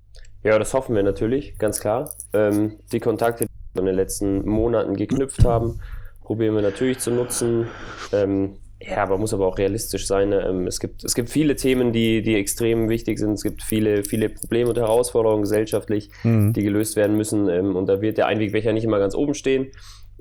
[0.45, 2.11] Ja, das hoffen wir natürlich, ganz klar.
[2.33, 5.81] Ähm, die Kontakte, die wir in den letzten Monaten geknüpft haben,
[6.23, 7.67] probieren wir natürlich zu nutzen.
[8.13, 8.57] Ähm,
[8.89, 10.31] ja, man muss aber auch realistisch sein.
[10.31, 10.47] Ne?
[10.49, 13.33] Ähm, es, gibt, es gibt viele Themen, die, die extrem wichtig sind.
[13.33, 16.53] Es gibt viele, viele Probleme und Herausforderungen gesellschaftlich, mhm.
[16.53, 17.49] die gelöst werden müssen.
[17.49, 19.69] Ähm, und da wird der Einwegbecher nicht immer ganz oben stehen.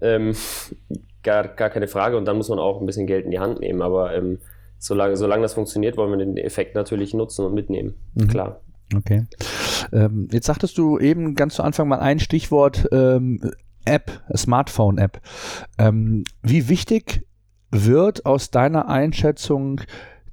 [0.01, 0.35] Ähm,
[1.23, 2.17] gar, gar keine Frage.
[2.17, 3.81] Und dann muss man auch ein bisschen Geld in die Hand nehmen.
[3.81, 4.39] Aber ähm,
[4.79, 7.95] solange, solange das funktioniert, wollen wir den Effekt natürlich nutzen und mitnehmen.
[8.15, 8.27] Mhm.
[8.27, 8.61] Klar.
[8.95, 9.25] Okay.
[9.91, 13.51] Ähm, jetzt sagtest du eben ganz zu Anfang mal ein Stichwort ähm,
[13.85, 15.21] App, Smartphone-App.
[15.77, 17.25] Ähm, wie wichtig
[17.71, 19.81] wird aus deiner Einschätzung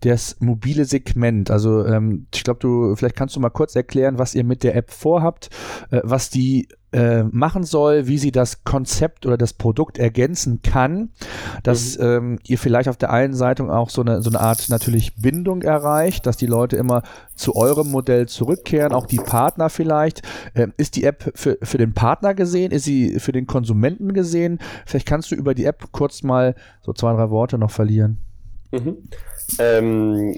[0.01, 1.51] das mobile Segment.
[1.51, 4.77] Also ähm, ich glaube, du vielleicht kannst du mal kurz erklären, was ihr mit der
[4.77, 5.51] App vorhabt,
[5.91, 11.11] äh, was die äh, machen soll, wie sie das Konzept oder das Produkt ergänzen kann,
[11.65, 12.05] dass mhm.
[12.05, 15.63] ähm, ihr vielleicht auf der einen Seite auch so eine, so eine Art natürlich Bindung
[15.63, 17.03] erreicht, dass die Leute immer
[17.35, 20.23] zu eurem Modell zurückkehren, auch die Partner vielleicht.
[20.55, 22.71] Ähm, ist die App für, für den Partner gesehen?
[22.71, 24.61] Ist sie für den Konsumenten gesehen?
[24.87, 28.19] Vielleicht kannst du über die App kurz mal so zwei, drei Worte noch verlieren.
[28.71, 28.99] Mhm.
[29.59, 30.37] Ähm,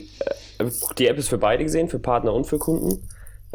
[0.59, 3.03] äh, die App ist für beide gesehen, für Partner und für Kunden.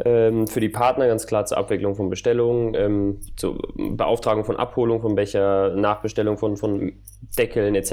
[0.04, 5.00] Ähm, für die Partner ganz klar zur Abwicklung von Bestellungen, ähm, zur Beauftragung von Abholung
[5.00, 6.92] von Becher, Nachbestellung von, von
[7.38, 7.92] Deckeln etc.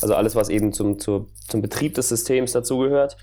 [0.00, 3.16] Also alles, was eben zum, zur, zum Betrieb des Systems dazugehört.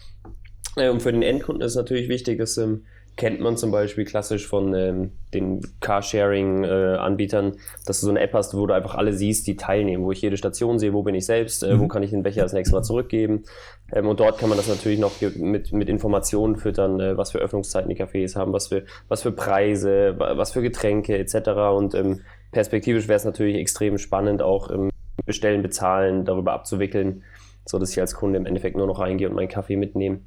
[0.75, 2.85] Und für den Endkunden ist natürlich wichtig, dass ähm,
[3.19, 8.33] kennt man zum Beispiel klassisch von ähm, den Carsharing-Anbietern, äh, dass du so eine App
[8.33, 11.15] hast, wo du einfach alle siehst, die teilnehmen, wo ich jede Station sehe, wo bin
[11.15, 11.81] ich selbst, äh, mhm.
[11.81, 13.43] wo kann ich den Becher das nächste Mal zurückgeben.
[13.91, 17.39] Ähm, und dort kann man das natürlich noch mit, mit Informationen füttern, äh, was für
[17.39, 21.49] Öffnungszeiten die Cafés haben, was für, was für Preise, was für Getränke etc.
[21.75, 22.21] Und ähm,
[22.53, 24.91] perspektivisch wäre es natürlich extrem spannend, auch im
[25.25, 27.23] Bestellen, Bezahlen darüber abzuwickeln,
[27.65, 30.21] so dass ich als Kunde im Endeffekt nur noch reingehe und meinen Kaffee mitnehme.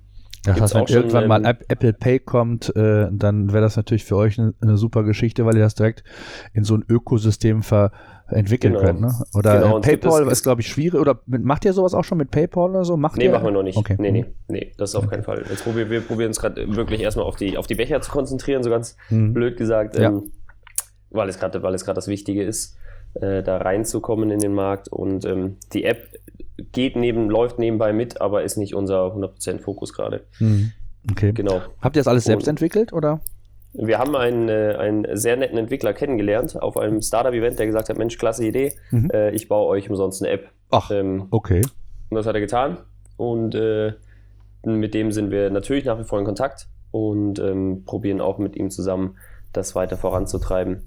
[0.45, 4.17] Das heißt, wenn irgendwann mal ähm, Apple Pay kommt, äh, dann wäre das natürlich für
[4.17, 6.03] euch eine, eine, super Geschichte, weil ihr das direkt
[6.53, 7.93] in so ein Ökosystem ver
[8.29, 8.85] entwickeln genau.
[8.85, 9.01] könnt.
[9.03, 9.13] Ne?
[9.35, 11.01] Oder genau, PayPal ist, glaube ich, schwierig.
[11.01, 12.97] Oder macht ihr sowas auch schon mit PayPal oder so?
[12.97, 13.31] Macht nee, ihr?
[13.31, 13.77] machen wir noch nicht.
[13.77, 13.97] Okay.
[13.99, 15.45] Nee, nee, nee, das ist auf keinen Fall.
[15.49, 18.63] Jetzt probieren wir probieren uns gerade wirklich erstmal auf die, auf die Becher zu konzentrieren,
[18.63, 19.35] so ganz mhm.
[19.35, 20.09] blöd gesagt, ja.
[20.09, 20.31] ähm,
[21.11, 22.77] weil es gerade das Wichtige ist,
[23.15, 24.89] äh, da reinzukommen in den Markt.
[24.89, 26.09] Und ähm, die App
[26.73, 30.25] geht neben, läuft nebenbei mit, aber ist nicht unser 100% Fokus gerade.
[30.39, 30.73] Mhm.
[31.11, 31.33] Okay.
[31.33, 31.63] Genau.
[31.81, 33.21] Habt ihr das alles selbst entwickelt oder?
[33.75, 37.97] Wir haben einen, äh, einen sehr netten Entwickler kennengelernt auf einem Startup-Event, der gesagt hat,
[37.97, 39.11] Mensch, klasse Idee, mhm.
[39.11, 40.51] äh, ich baue euch umsonst eine App.
[40.71, 41.63] Ach, ähm, okay.
[42.11, 42.79] Und das hat er getan
[43.17, 43.95] und äh,
[44.65, 48.57] mit dem sind wir natürlich nach wie vor in Kontakt und ähm, probieren auch mit
[48.57, 49.17] ihm zusammen
[49.53, 50.83] das weiter voranzutreiben,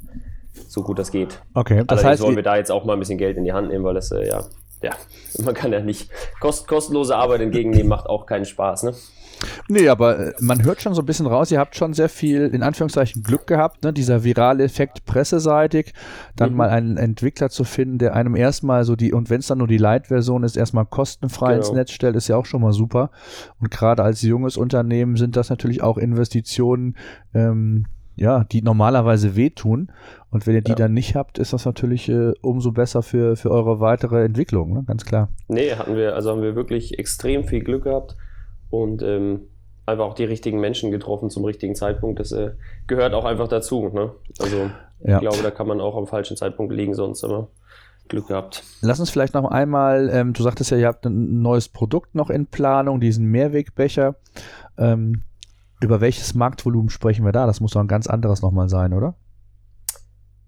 [0.67, 1.41] so gut das geht.
[1.53, 3.53] Okay, das Allerdings heißt, wollen wir da jetzt auch mal ein bisschen Geld in die
[3.53, 4.45] Hand nehmen, weil das äh, ja,
[4.81, 4.91] ja,
[5.43, 6.09] man kann ja nicht
[6.39, 8.95] kost, kostenlose Arbeit entgegennehmen, macht auch keinen Spaß, ne?
[9.67, 12.47] Nee, aber äh, man hört schon so ein bisschen raus, ihr habt schon sehr viel,
[12.47, 13.93] in Anführungszeichen, Glück gehabt, ne?
[13.93, 15.93] dieser virale Effekt presseseitig,
[16.35, 16.57] dann mhm.
[16.57, 19.67] mal einen Entwickler zu finden, der einem erstmal so die, und wenn es dann nur
[19.67, 21.65] die Light-Version ist, erstmal kostenfrei genau.
[21.65, 23.11] ins Netz stellt, ist ja auch schon mal super.
[23.59, 26.95] Und gerade als junges Unternehmen sind das natürlich auch Investitionen,
[27.33, 29.91] ähm, ja, die normalerweise wehtun.
[30.31, 30.75] Und wenn ihr die ja.
[30.75, 34.83] dann nicht habt, ist das natürlich äh, umso besser für, für eure weitere Entwicklung, ne?
[34.85, 35.29] ganz klar.
[35.47, 38.15] Nee, hatten wir, also haben wir wirklich extrem viel Glück gehabt
[38.69, 39.41] und ähm,
[39.85, 42.19] einfach auch die richtigen Menschen getroffen zum richtigen Zeitpunkt.
[42.19, 42.51] Das äh,
[42.87, 43.89] gehört auch einfach dazu.
[43.89, 44.11] Ne?
[44.39, 44.69] Also
[45.03, 45.15] ja.
[45.15, 47.47] ich glaube, da kann man auch am falschen Zeitpunkt liegen, sonst immer.
[48.07, 48.63] Glück gehabt.
[48.81, 52.29] Lass uns vielleicht noch einmal, ähm, du sagtest ja, ihr habt ein neues Produkt noch
[52.29, 54.15] in Planung, diesen Mehrwegbecher.
[54.77, 55.23] Ähm,
[55.85, 57.45] über welches Marktvolumen sprechen wir da?
[57.45, 59.15] Das muss doch ein ganz anderes nochmal sein, oder?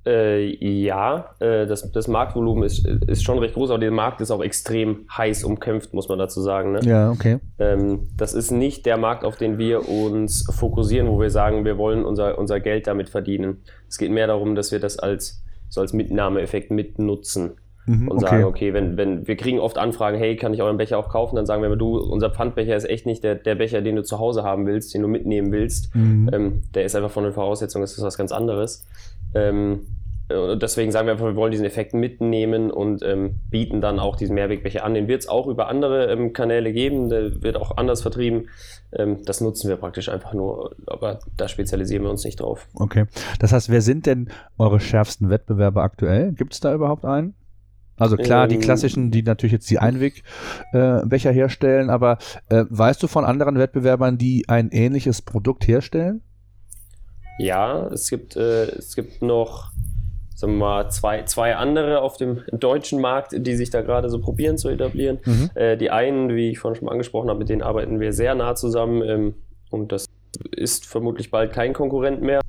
[0.07, 4.31] Äh, ja, äh, das, das Marktvolumen ist, ist schon recht groß, aber der Markt ist
[4.31, 6.71] auch extrem heiß umkämpft, muss man dazu sagen.
[6.71, 6.79] Ne?
[6.83, 7.39] Ja, okay.
[7.59, 11.77] Ähm, das ist nicht der Markt, auf den wir uns fokussieren, wo wir sagen, wir
[11.77, 13.63] wollen unser, unser Geld damit verdienen.
[13.89, 17.57] Es geht mehr darum, dass wir das als, so als Mitnahmeeffekt mitnutzen.
[17.87, 18.25] Mhm, und okay.
[18.27, 21.37] sagen, okay, wenn, wenn wir kriegen oft Anfragen, hey, kann ich euren Becher auch kaufen?
[21.37, 24.19] Dann sagen wir, du, unser Pfandbecher ist echt nicht der, der Becher, den du zu
[24.19, 25.95] Hause haben willst, den du mitnehmen willst.
[25.95, 26.29] Mhm.
[26.33, 28.85] Ähm, der ist einfach von den Voraussetzungen, das ist was ganz anderes.
[29.33, 29.87] Ähm,
[30.29, 34.17] äh, deswegen sagen wir einfach, wir wollen diesen Effekt mitnehmen und ähm, bieten dann auch
[34.17, 34.93] diesen Mehrwegbecher an.
[34.93, 38.49] Den wird es auch über andere ähm, Kanäle geben, der wird auch anders vertrieben.
[38.91, 42.67] Ähm, das nutzen wir praktisch einfach nur, aber da spezialisieren wir uns nicht drauf.
[42.75, 43.05] Okay.
[43.39, 46.33] Das heißt, wer sind denn eure schärfsten Wettbewerber aktuell?
[46.33, 47.33] Gibt es da überhaupt einen?
[47.97, 53.01] Also klar, die ähm, klassischen, die natürlich jetzt die Einwegbecher äh, herstellen, aber äh, weißt
[53.01, 56.21] du von anderen Wettbewerbern, die ein ähnliches Produkt herstellen?
[57.39, 59.71] Ja, es gibt, äh, es gibt noch
[60.37, 64.21] sagen wir mal, zwei, zwei andere auf dem deutschen Markt, die sich da gerade so
[64.21, 65.17] probieren zu etablieren.
[65.25, 65.49] Mhm.
[65.55, 68.35] Äh, die einen, wie ich vorhin schon mal angesprochen habe, mit denen arbeiten wir sehr
[68.35, 69.33] nah zusammen ähm,
[69.71, 70.05] und das
[70.51, 72.41] ist vermutlich bald kein Konkurrent mehr.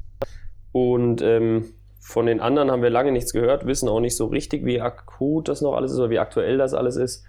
[0.73, 1.65] Und ähm,
[2.09, 5.47] von den anderen haben wir lange nichts gehört, wissen auch nicht so richtig, wie akut
[5.47, 7.25] das noch alles ist oder wie aktuell das alles ist.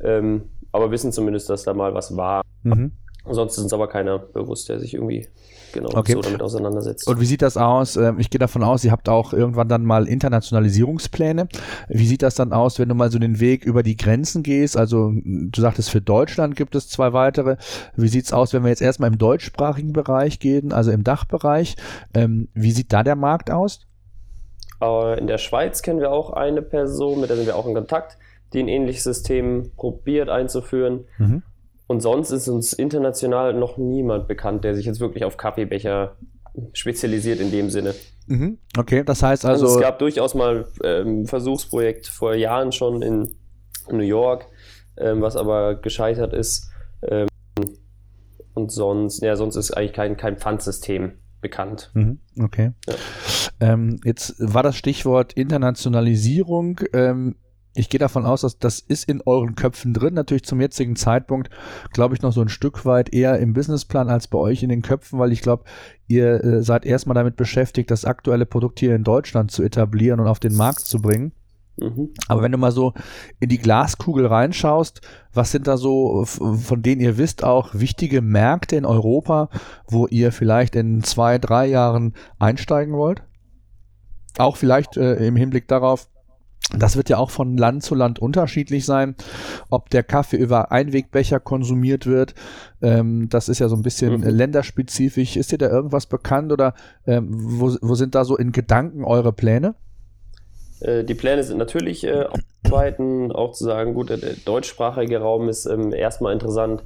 [0.00, 2.42] Ähm, aber wissen zumindest, dass da mal was war.
[2.64, 2.90] Mhm.
[3.30, 5.28] Sonst ist uns aber keiner bewusst, der sich irgendwie
[5.72, 6.14] genau okay.
[6.14, 7.06] so damit auseinandersetzt.
[7.06, 7.94] Und wie sieht das aus?
[7.94, 11.46] Ähm, ich gehe davon aus, ihr habt auch irgendwann dann mal Internationalisierungspläne.
[11.88, 14.76] Wie sieht das dann aus, wenn du mal so den Weg über die Grenzen gehst?
[14.76, 17.56] Also du sagtest, für Deutschland gibt es zwei weitere.
[17.94, 21.76] Wie sieht es aus, wenn wir jetzt erstmal im deutschsprachigen Bereich gehen, also im Dachbereich?
[22.14, 23.86] Ähm, wie sieht da der Markt aus?
[25.18, 28.18] In der Schweiz kennen wir auch eine Person, mit der sind wir auch in Kontakt,
[28.52, 31.04] die ein ähnliches System probiert einzuführen.
[31.18, 31.42] Mhm.
[31.86, 36.16] Und sonst ist uns international noch niemand bekannt, der sich jetzt wirklich auf Kaffeebecher
[36.72, 37.94] spezialisiert in dem Sinne.
[38.26, 38.58] Mhm.
[38.78, 39.66] Okay, das heißt also.
[39.66, 43.36] also es gab durchaus mal ähm, ein Versuchsprojekt vor Jahren schon in,
[43.88, 44.46] in New York,
[44.96, 46.70] ähm, was aber gescheitert ist.
[47.02, 47.28] Ähm,
[48.54, 51.92] und sonst, ja, sonst ist eigentlich kein, kein Pfandsystem bekannt.
[51.94, 52.18] Mhm.
[52.40, 52.72] Okay.
[52.88, 52.94] Ja.
[53.60, 56.80] Ähm, jetzt war das Stichwort Internationalisierung.
[56.92, 57.36] Ähm,
[57.76, 60.14] ich gehe davon aus, dass das ist in euren Köpfen drin.
[60.14, 61.50] Natürlich zum jetzigen Zeitpunkt,
[61.92, 64.82] glaube ich, noch so ein Stück weit eher im Businessplan als bei euch in den
[64.82, 65.64] Köpfen, weil ich glaube,
[66.06, 70.28] ihr äh, seid erstmal damit beschäftigt, das aktuelle Produkt hier in Deutschland zu etablieren und
[70.28, 71.32] auf den Markt zu bringen.
[71.76, 72.10] Mhm.
[72.28, 72.92] Aber wenn du mal so
[73.40, 75.00] in die Glaskugel reinschaust,
[75.32, 79.48] was sind da so, von denen ihr wisst, auch wichtige Märkte in Europa,
[79.88, 83.22] wo ihr vielleicht in zwei, drei Jahren einsteigen wollt?
[84.38, 86.08] Auch vielleicht äh, im Hinblick darauf,
[86.76, 89.16] das wird ja auch von Land zu Land unterschiedlich sein,
[89.68, 92.34] ob der Kaffee über Einwegbecher konsumiert wird.
[92.80, 94.22] Ähm, das ist ja so ein bisschen mhm.
[94.22, 95.36] länderspezifisch.
[95.36, 96.74] Ist dir da irgendwas bekannt oder
[97.06, 99.74] ähm, wo, wo sind da so in Gedanken eure Pläne?
[100.84, 105.66] Äh, die Pläne sind natürlich äh, aufzuarbeiten, auch zu sagen, gut, der, deutschsprachige Raum ist
[105.66, 106.82] ähm, erstmal interessant.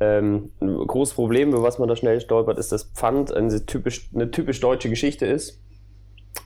[0.00, 4.10] Ähm, ein großes Problem, über was man da schnell stolpert, ist, dass Pfand eine typisch,
[4.14, 5.60] eine typisch deutsche Geschichte ist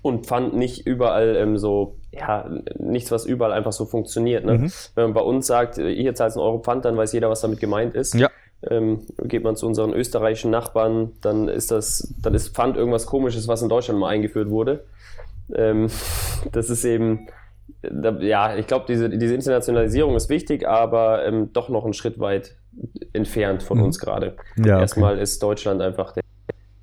[0.02, 4.44] und Pfand nicht überall ähm, so, ja, nichts, was überall einfach so funktioniert.
[4.44, 4.58] Ne?
[4.58, 4.72] Mhm.
[4.94, 7.58] Wenn man bei uns sagt, hier zahlt einen Euro Pfand, dann weiß jeder, was damit
[7.58, 8.14] gemeint ist.
[8.14, 8.28] Ja.
[8.68, 13.46] Ähm, geht man zu unseren österreichischen Nachbarn, dann ist das, dann ist Pfand irgendwas komisches,
[13.46, 14.84] was in Deutschland mal eingeführt wurde.
[15.54, 15.88] Ähm,
[16.52, 17.28] das ist eben,
[18.20, 22.56] ja, ich glaube, diese, diese Internationalisierung ist wichtig, aber ähm, doch noch einen Schritt weit
[23.12, 23.84] entfernt von mhm.
[23.84, 24.36] uns gerade.
[24.56, 25.22] Ja, Erstmal okay.
[25.22, 26.22] ist Deutschland einfach der,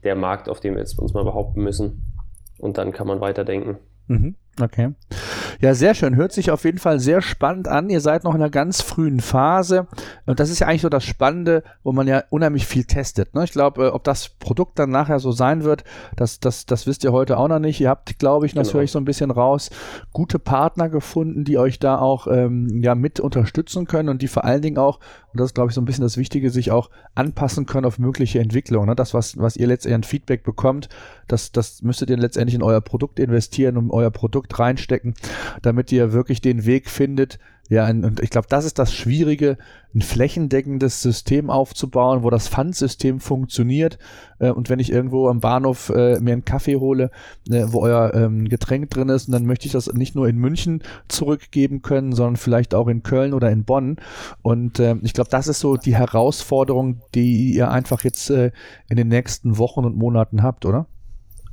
[0.03, 2.11] der Markt, auf dem wir jetzt uns mal behaupten müssen.
[2.59, 3.77] Und dann kann man weiterdenken.
[4.07, 4.35] Mhm.
[4.61, 4.93] Okay.
[5.59, 6.15] Ja, sehr schön.
[6.15, 7.89] Hört sich auf jeden Fall sehr spannend an.
[7.89, 9.87] Ihr seid noch in einer ganz frühen Phase.
[10.25, 13.33] Und das ist ja eigentlich so das Spannende, wo man ja unheimlich viel testet.
[13.35, 13.43] Ne?
[13.43, 15.83] Ich glaube, äh, ob das Produkt dann nachher so sein wird,
[16.15, 17.81] das, das, das wisst ihr heute auch noch nicht.
[17.81, 18.75] Ihr habt, glaube ich, das genau.
[18.75, 19.69] höre ich so ein bisschen raus,
[20.13, 24.45] gute Partner gefunden, die euch da auch ähm, ja, mit unterstützen können und die vor
[24.45, 24.99] allen Dingen auch,
[25.33, 27.99] und das ist, glaube ich, so ein bisschen das Wichtige, sich auch anpassen können auf
[27.99, 28.87] mögliche Entwicklungen.
[28.87, 28.95] Ne?
[28.95, 30.87] Das, was, was ihr letztendlich an Feedback bekommt,
[31.27, 35.13] das, das müsstet ihr letztendlich in euer Produkt investieren, um euer Produkt reinstecken,
[35.61, 39.57] damit ihr wirklich den Weg findet, ja, und ich glaube, das ist das Schwierige,
[39.95, 43.97] ein flächendeckendes System aufzubauen, wo das Pfandsystem funktioniert.
[44.37, 47.09] Äh, und wenn ich irgendwo am Bahnhof äh, mir einen Kaffee hole,
[47.49, 50.83] äh, wo euer ähm, Getränk drin ist, dann möchte ich das nicht nur in München
[51.07, 53.97] zurückgeben können, sondern vielleicht auch in Köln oder in Bonn.
[54.43, 58.51] Und äh, ich glaube, das ist so die Herausforderung, die ihr einfach jetzt in
[58.89, 60.87] den nächsten Wochen und Monaten habt, oder?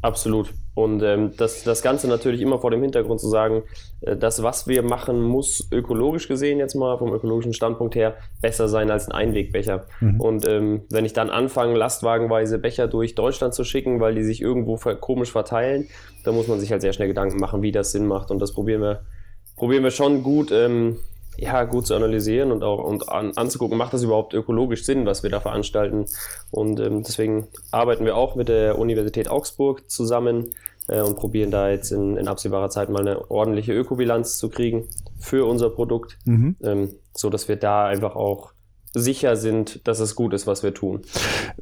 [0.02, 0.52] Absolut.
[0.74, 3.62] Und ähm, das, das Ganze natürlich immer vor dem Hintergrund zu sagen,
[4.00, 8.68] äh, das, was wir machen, muss ökologisch gesehen jetzt mal vom ökologischen Standpunkt her besser
[8.68, 9.86] sein als ein Einwegbecher.
[10.00, 10.20] Mhm.
[10.20, 14.40] Und ähm, wenn ich dann anfange, lastwagenweise Becher durch Deutschland zu schicken, weil die sich
[14.42, 15.86] irgendwo komisch verteilen,
[16.24, 18.32] dann muss man sich halt sehr schnell Gedanken machen, wie das Sinn macht.
[18.32, 19.02] Und das probieren wir,
[19.56, 20.96] probieren wir schon gut ähm,
[21.36, 25.22] ja, gut zu analysieren und auch und an, anzugucken, macht das überhaupt ökologisch Sinn, was
[25.22, 26.06] wir da veranstalten.
[26.50, 30.52] Und ähm, deswegen arbeiten wir auch mit der Universität Augsburg zusammen
[30.88, 34.88] äh, und probieren da jetzt in, in, absehbarer Zeit mal eine ordentliche Ökobilanz zu kriegen
[35.18, 36.56] für unser Produkt, mhm.
[36.62, 38.52] ähm, so dass wir da einfach auch
[38.94, 41.02] sicher sind, dass es gut ist, was wir tun.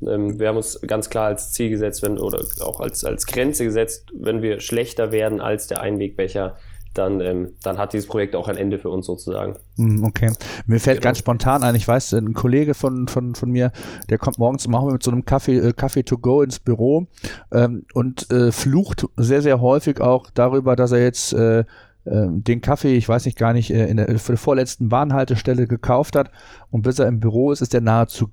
[0.03, 3.65] Ähm, wir haben uns ganz klar als Ziel gesetzt, wenn, oder auch als, als Grenze
[3.65, 6.57] gesetzt, wenn wir schlechter werden als der Einwegbecher,
[6.95, 9.57] dann, ähm, dann hat dieses Projekt auch ein Ende für uns sozusagen.
[9.77, 10.33] Hm, okay.
[10.67, 11.09] Mir fällt genau.
[11.09, 13.73] ganz spontan ein, ich weiß, ein Kollege von, von, von mir,
[14.09, 17.07] der kommt morgens machen mit so einem Kaffee, äh, Kaffee to go ins Büro
[17.53, 21.65] ähm, und äh, flucht sehr, sehr häufig auch darüber, dass er jetzt äh, äh
[22.05, 26.17] den Kaffee, ich weiß nicht gar nicht, äh, in der, für die vorletzten Bahnhaltestelle gekauft
[26.17, 26.31] hat
[26.71, 28.31] und bis er im Büro ist, ist er nahezu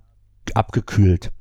[0.56, 1.32] abgekühlt.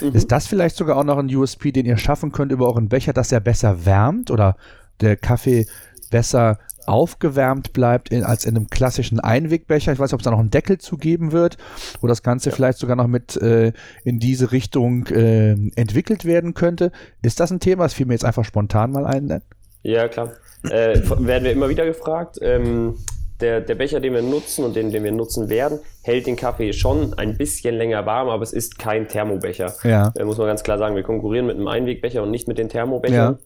[0.00, 0.12] Mhm.
[0.12, 3.12] Ist das vielleicht sogar auch noch ein USP, den ihr schaffen könnt über euren Becher,
[3.12, 4.56] dass er besser wärmt oder
[5.00, 5.66] der Kaffee
[6.10, 9.92] besser aufgewärmt bleibt in, als in einem klassischen Einwegbecher.
[9.92, 11.58] Ich weiß nicht, ob es da noch einen Deckel zugeben wird,
[12.00, 12.56] wo das Ganze ja.
[12.56, 13.72] vielleicht sogar noch mit äh,
[14.04, 16.90] in diese Richtung äh, entwickelt werden könnte.
[17.22, 17.84] Ist das ein Thema?
[17.84, 19.42] Das fiel mir jetzt einfach spontan mal ein.
[19.82, 20.32] Ja, klar.
[20.64, 22.38] Äh, werden wir immer wieder gefragt.
[22.40, 22.96] Ähm,
[23.40, 26.72] der, der Becher, den wir nutzen und den, den wir nutzen werden, hält den Kaffee
[26.72, 29.74] schon ein bisschen länger warm, aber es ist kein Thermobecher.
[29.84, 30.12] Ja.
[30.16, 32.68] Äh, muss man ganz klar sagen, wir konkurrieren mit einem Einwegbecher und nicht mit den
[32.68, 33.14] Thermobechern.
[33.14, 33.38] Ja.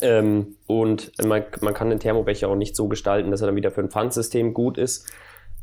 [0.00, 3.70] Ähm, und man, man kann den Thermobecher auch nicht so gestalten, dass er dann wieder
[3.70, 5.06] für ein Pfandsystem gut ist,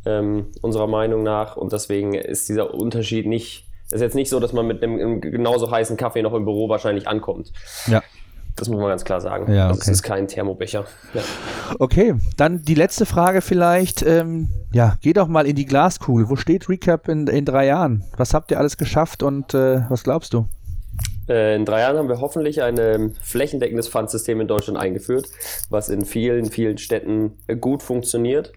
[0.05, 1.57] ähm, unserer Meinung nach.
[1.57, 5.69] Und deswegen ist dieser Unterschied nicht, ist jetzt nicht so, dass man mit einem genauso
[5.69, 7.51] heißen Kaffee noch im Büro wahrscheinlich ankommt.
[7.87, 8.01] Ja.
[8.55, 9.51] Das muss man ganz klar sagen.
[9.51, 9.79] Ja, okay.
[9.81, 10.85] es ist kein Thermobecher.
[11.15, 11.21] Ja.
[11.79, 14.03] Okay, dann die letzte Frage vielleicht.
[14.03, 16.29] Ähm, ja, geh doch mal in die Glaskugel.
[16.29, 18.03] Wo steht Recap in, in drei Jahren?
[18.15, 20.45] Was habt ihr alles geschafft und äh, was glaubst du?
[21.27, 25.27] Äh, in drei Jahren haben wir hoffentlich ein flächendeckendes Pfandsystem in Deutschland eingeführt,
[25.69, 28.53] was in vielen, vielen Städten gut funktioniert.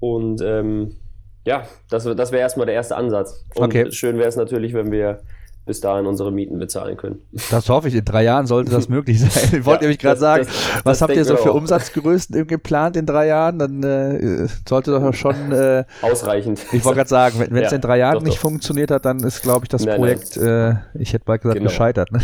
[0.00, 0.96] Und ähm,
[1.46, 3.44] ja, das, das wäre erstmal der erste Ansatz.
[3.54, 3.90] Und okay.
[3.92, 5.20] schön wäre es natürlich, wenn wir
[5.66, 7.20] bis dahin unsere Mieten bezahlen können.
[7.50, 7.94] Das hoffe ich.
[7.94, 9.58] In drei Jahren sollte das möglich sein.
[9.58, 13.04] Ich wollte ja, nämlich gerade sagen, das, was habt ihr so für Umsatzgrößen geplant in
[13.04, 13.58] drei Jahren?
[13.58, 16.60] Dann äh, sollte doch schon äh, ausreichend.
[16.72, 18.42] Ich wollte gerade sagen, wenn es ja, in drei Jahren doch, nicht doch.
[18.42, 20.82] funktioniert hat, dann ist, glaube ich, das nein, Projekt, nein.
[20.94, 21.68] Äh, ich hätte bald gesagt, genau.
[21.68, 22.12] gescheitert.
[22.12, 22.20] Ne?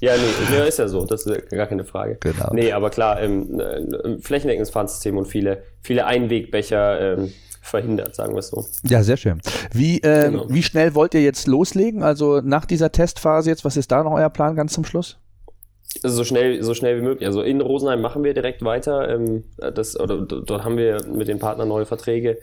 [0.00, 1.04] Ja, nee, ja, ist ja so.
[1.06, 2.18] Das ist gar keine Frage.
[2.20, 2.52] Genau.
[2.52, 3.60] Nee, aber klar, ähm,
[4.04, 7.18] ein flächendeckendes Pfandsystem und viele, viele Einwegbecher.
[7.18, 7.32] Ähm,
[7.64, 8.64] verhindert, sagen wir es so.
[8.84, 9.40] Ja, sehr schön.
[9.72, 10.46] Wie, äh, genau.
[10.48, 12.02] wie schnell wollt ihr jetzt loslegen?
[12.02, 15.18] Also nach dieser Testphase jetzt, was ist da noch euer Plan ganz zum Schluss?
[16.02, 17.26] Also so schnell, so schnell wie möglich.
[17.26, 19.08] Also in Rosenheim machen wir direkt weiter.
[19.08, 22.38] Ähm, das, oder dort haben wir mit den Partnern neue Verträge.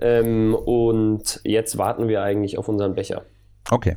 [0.00, 3.22] Ähm, und jetzt warten wir eigentlich auf unseren Becher.
[3.70, 3.96] Okay.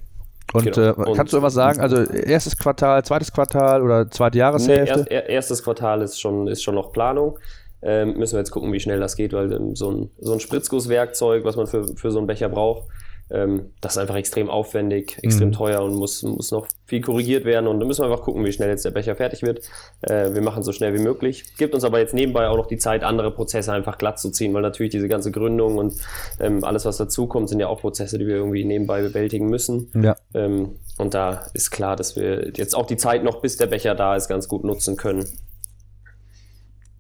[0.53, 0.89] Und, genau.
[0.89, 1.79] äh, kannst du irgendwas sagen?
[1.79, 5.05] Also erstes Quartal, zweites Quartal oder zweite Jahreshälfte?
[5.07, 7.37] Nee, erst, erstes Quartal ist schon, ist schon noch Planung.
[7.81, 10.39] Ähm, müssen wir jetzt gucken, wie schnell das geht, weil ähm, so, ein, so ein
[10.39, 12.89] Spritzgusswerkzeug, was man für, für so einen Becher braucht,
[13.33, 15.53] Ähm, das ist einfach extrem aufwendig, extrem mhm.
[15.53, 17.67] teuer und muss, muss noch viel korrigiert werden.
[17.67, 19.61] Und da müssen wir einfach gucken, wie schnell jetzt der Becher fertig wird.
[20.01, 21.45] Äh, wir machen so schnell wie möglich.
[21.57, 24.53] Gibt uns aber jetzt nebenbei auch noch die Zeit, andere Prozesse einfach glatt zu ziehen,
[24.53, 25.93] weil natürlich diese ganze Gründung und
[26.41, 29.89] ähm, alles, was dazukommt, sind ja auch Prozesse, die wir irgendwie nebenbei bewältigen müssen.
[29.95, 30.17] Ja.
[30.33, 33.95] Ähm, und da ist klar, dass wir jetzt auch die Zeit noch, bis der Becher
[33.95, 35.25] da ist, ganz gut nutzen können.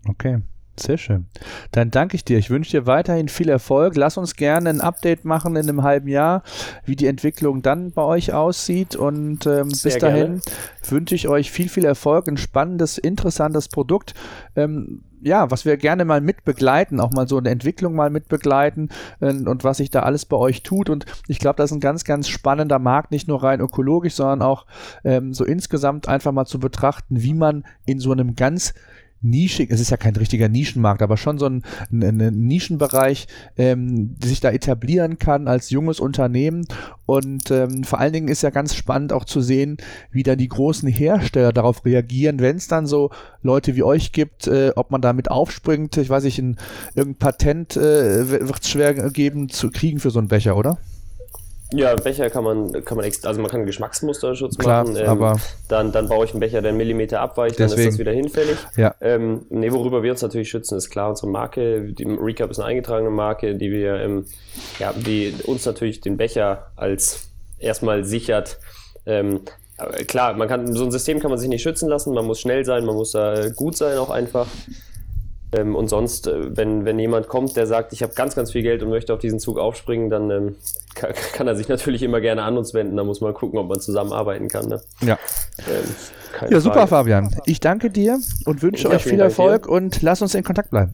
[0.07, 0.39] Okay.
[0.79, 1.25] Sehr schön.
[1.71, 2.37] Dann danke ich dir.
[2.37, 3.95] Ich wünsche dir weiterhin viel Erfolg.
[3.95, 6.43] Lass uns gerne ein Update machen in einem halben Jahr,
[6.85, 8.95] wie die Entwicklung dann bei euch aussieht.
[8.95, 10.41] Und ähm, bis dahin gerne.
[10.87, 14.13] wünsche ich euch viel, viel Erfolg, ein spannendes, interessantes Produkt.
[14.55, 19.33] Ähm, ja, was wir gerne mal mitbegleiten, auch mal so eine Entwicklung mal mitbegleiten äh,
[19.33, 20.89] und was sich da alles bei euch tut.
[20.89, 24.41] Und ich glaube, das ist ein ganz, ganz spannender Markt, nicht nur rein ökologisch, sondern
[24.41, 24.65] auch
[25.03, 28.73] ähm, so insgesamt einfach mal zu betrachten, wie man in so einem ganz
[29.21, 34.15] nischig, es ist ja kein richtiger Nischenmarkt, aber schon so ein, ein, ein Nischenbereich, ähm,
[34.17, 36.65] die sich da etablieren kann als junges Unternehmen.
[37.05, 39.77] Und ähm, vor allen Dingen ist ja ganz spannend auch zu sehen,
[40.11, 43.11] wie dann die großen Hersteller darauf reagieren, wenn es dann so
[43.43, 45.97] Leute wie euch gibt, äh, ob man damit aufspringt.
[45.97, 46.57] Ich weiß nicht, ein,
[46.95, 50.77] irgendein Patent äh, wird es schwer geben zu kriegen für so einen Becher, oder?
[51.73, 54.97] Ja, Becher kann man, kann man also man kann Geschmacksmusterschutz Klar, machen.
[54.97, 55.37] Ähm, aber
[55.69, 57.69] dann, dann baue ich einen Becher, der einen Millimeter abweicht, deswegen.
[57.69, 58.57] dann ist das wieder hinfällig.
[58.75, 58.93] Ja.
[58.99, 61.93] Ähm, nee, worüber wir uns natürlich schützen, ist klar unsere Marke.
[61.93, 64.25] Die Recap ist eine eingetragene Marke, die wir, ähm,
[64.79, 68.59] ja, die uns natürlich den Becher als erstmal sichert.
[69.05, 69.41] Ähm,
[70.07, 72.65] klar, man kann, so ein System kann man sich nicht schützen lassen, man muss schnell
[72.65, 74.47] sein, man muss da gut sein auch einfach.
[75.53, 78.61] Ähm, und sonst, äh, wenn, wenn jemand kommt, der sagt, ich habe ganz, ganz viel
[78.61, 80.55] Geld und möchte auf diesen Zug aufspringen, dann ähm,
[80.95, 82.95] kann, kann, er sich natürlich immer gerne an uns wenden.
[82.95, 84.67] Da muss man gucken, ob man zusammenarbeiten kann.
[84.67, 84.81] Ne?
[85.01, 85.19] Ja.
[85.59, 87.35] Ähm, ja, super, Fabian.
[87.45, 89.71] Ich danke dir und wünsche ja, euch viel Erfolg dir.
[89.71, 90.93] und lass uns in Kontakt bleiben.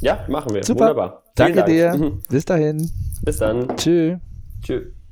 [0.00, 0.62] Ja, machen wir.
[0.64, 0.80] Super.
[0.80, 1.22] Wunderbar.
[1.34, 1.68] Danke Dank.
[1.68, 2.12] dir.
[2.28, 2.90] Bis dahin.
[3.22, 3.74] Bis dann.
[3.76, 4.18] Tschüss.
[4.62, 5.03] Tschüss.